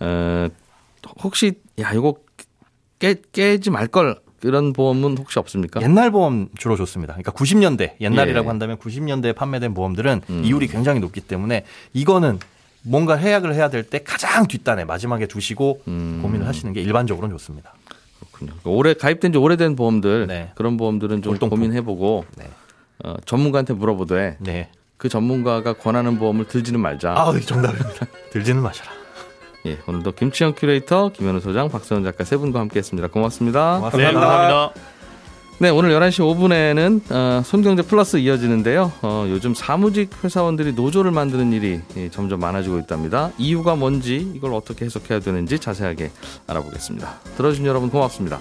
어, 0.00 0.48
혹시 1.22 1.60
야 1.80 1.92
이거 1.92 2.16
깨 2.98 3.16
깨지 3.32 3.68
말 3.70 3.88
걸 3.88 4.20
그런 4.44 4.74
보험은 4.74 5.16
혹시 5.16 5.38
없습니까? 5.38 5.80
옛날 5.80 6.10
보험 6.10 6.48
주로 6.58 6.76
좋습니다. 6.76 7.14
그러니까 7.14 7.32
90년대 7.32 7.94
옛날이라고 8.00 8.44
예. 8.44 8.48
한다면 8.48 8.76
90년대에 8.76 9.34
판매된 9.34 9.72
보험들은 9.72 10.20
음. 10.28 10.42
이율이 10.44 10.66
굉장히 10.68 11.00
높기 11.00 11.22
때문에 11.22 11.64
이거는 11.94 12.38
뭔가 12.82 13.16
해약을 13.16 13.54
해야 13.54 13.70
될 13.70 13.84
때 13.84 14.00
가장 14.02 14.46
뒷단에 14.46 14.84
마지막에 14.84 15.26
두시고 15.26 15.80
음. 15.88 16.18
고민을 16.22 16.46
하시는 16.46 16.72
게 16.74 16.82
일반적으로는 16.82 17.34
좋습니다. 17.38 17.72
그렇군요. 18.20 18.52
올해 18.64 18.92
가입된 18.92 19.32
지 19.32 19.38
오래된 19.38 19.76
보험들 19.76 20.26
네. 20.26 20.50
그런 20.56 20.76
보험들은 20.76 21.22
좀 21.22 21.32
골동품. 21.32 21.60
고민해보고 21.60 22.26
네. 22.36 22.44
어, 23.04 23.14
전문가한테 23.24 23.72
물어보되 23.72 24.36
네. 24.40 24.68
그 24.98 25.08
전문가가 25.08 25.72
권하는 25.72 26.18
보험을 26.18 26.46
들지는 26.48 26.80
말자. 26.80 27.12
아, 27.16 27.32
정답입니다. 27.40 28.06
들지는 28.30 28.62
마셔라. 28.62 28.90
예, 29.66 29.78
오늘도 29.86 30.12
김치영 30.12 30.54
큐레이터, 30.56 31.10
김현우 31.12 31.40
소장, 31.40 31.68
박서연 31.70 32.04
작가 32.04 32.24
세 32.24 32.36
분과 32.36 32.60
함께했습니다. 32.60 33.08
고맙습니다. 33.08 33.76
고맙습니다. 33.78 34.10
네, 34.10 34.14
감사합니다. 34.14 34.80
네, 35.58 35.70
오늘 35.70 35.90
11시 35.90 36.20
5분에는 36.20 37.12
어, 37.12 37.42
손경제 37.44 37.82
플러스 37.82 38.16
이어지는데요. 38.16 38.92
어, 39.02 39.24
요즘 39.28 39.54
사무직 39.54 40.10
회사원들이 40.22 40.72
노조를 40.72 41.12
만드는 41.12 41.52
일이 41.52 41.80
예, 41.96 42.10
점점 42.10 42.40
많아지고 42.40 42.78
있답니다. 42.80 43.30
이유가 43.38 43.76
뭔지 43.76 44.32
이걸 44.34 44.52
어떻게 44.52 44.84
해석해야 44.84 45.20
되는지 45.20 45.58
자세하게 45.58 46.10
알아보겠습니다. 46.48 47.20
들어주신 47.36 47.66
여러분 47.66 47.88
고맙습니다. 47.88 48.40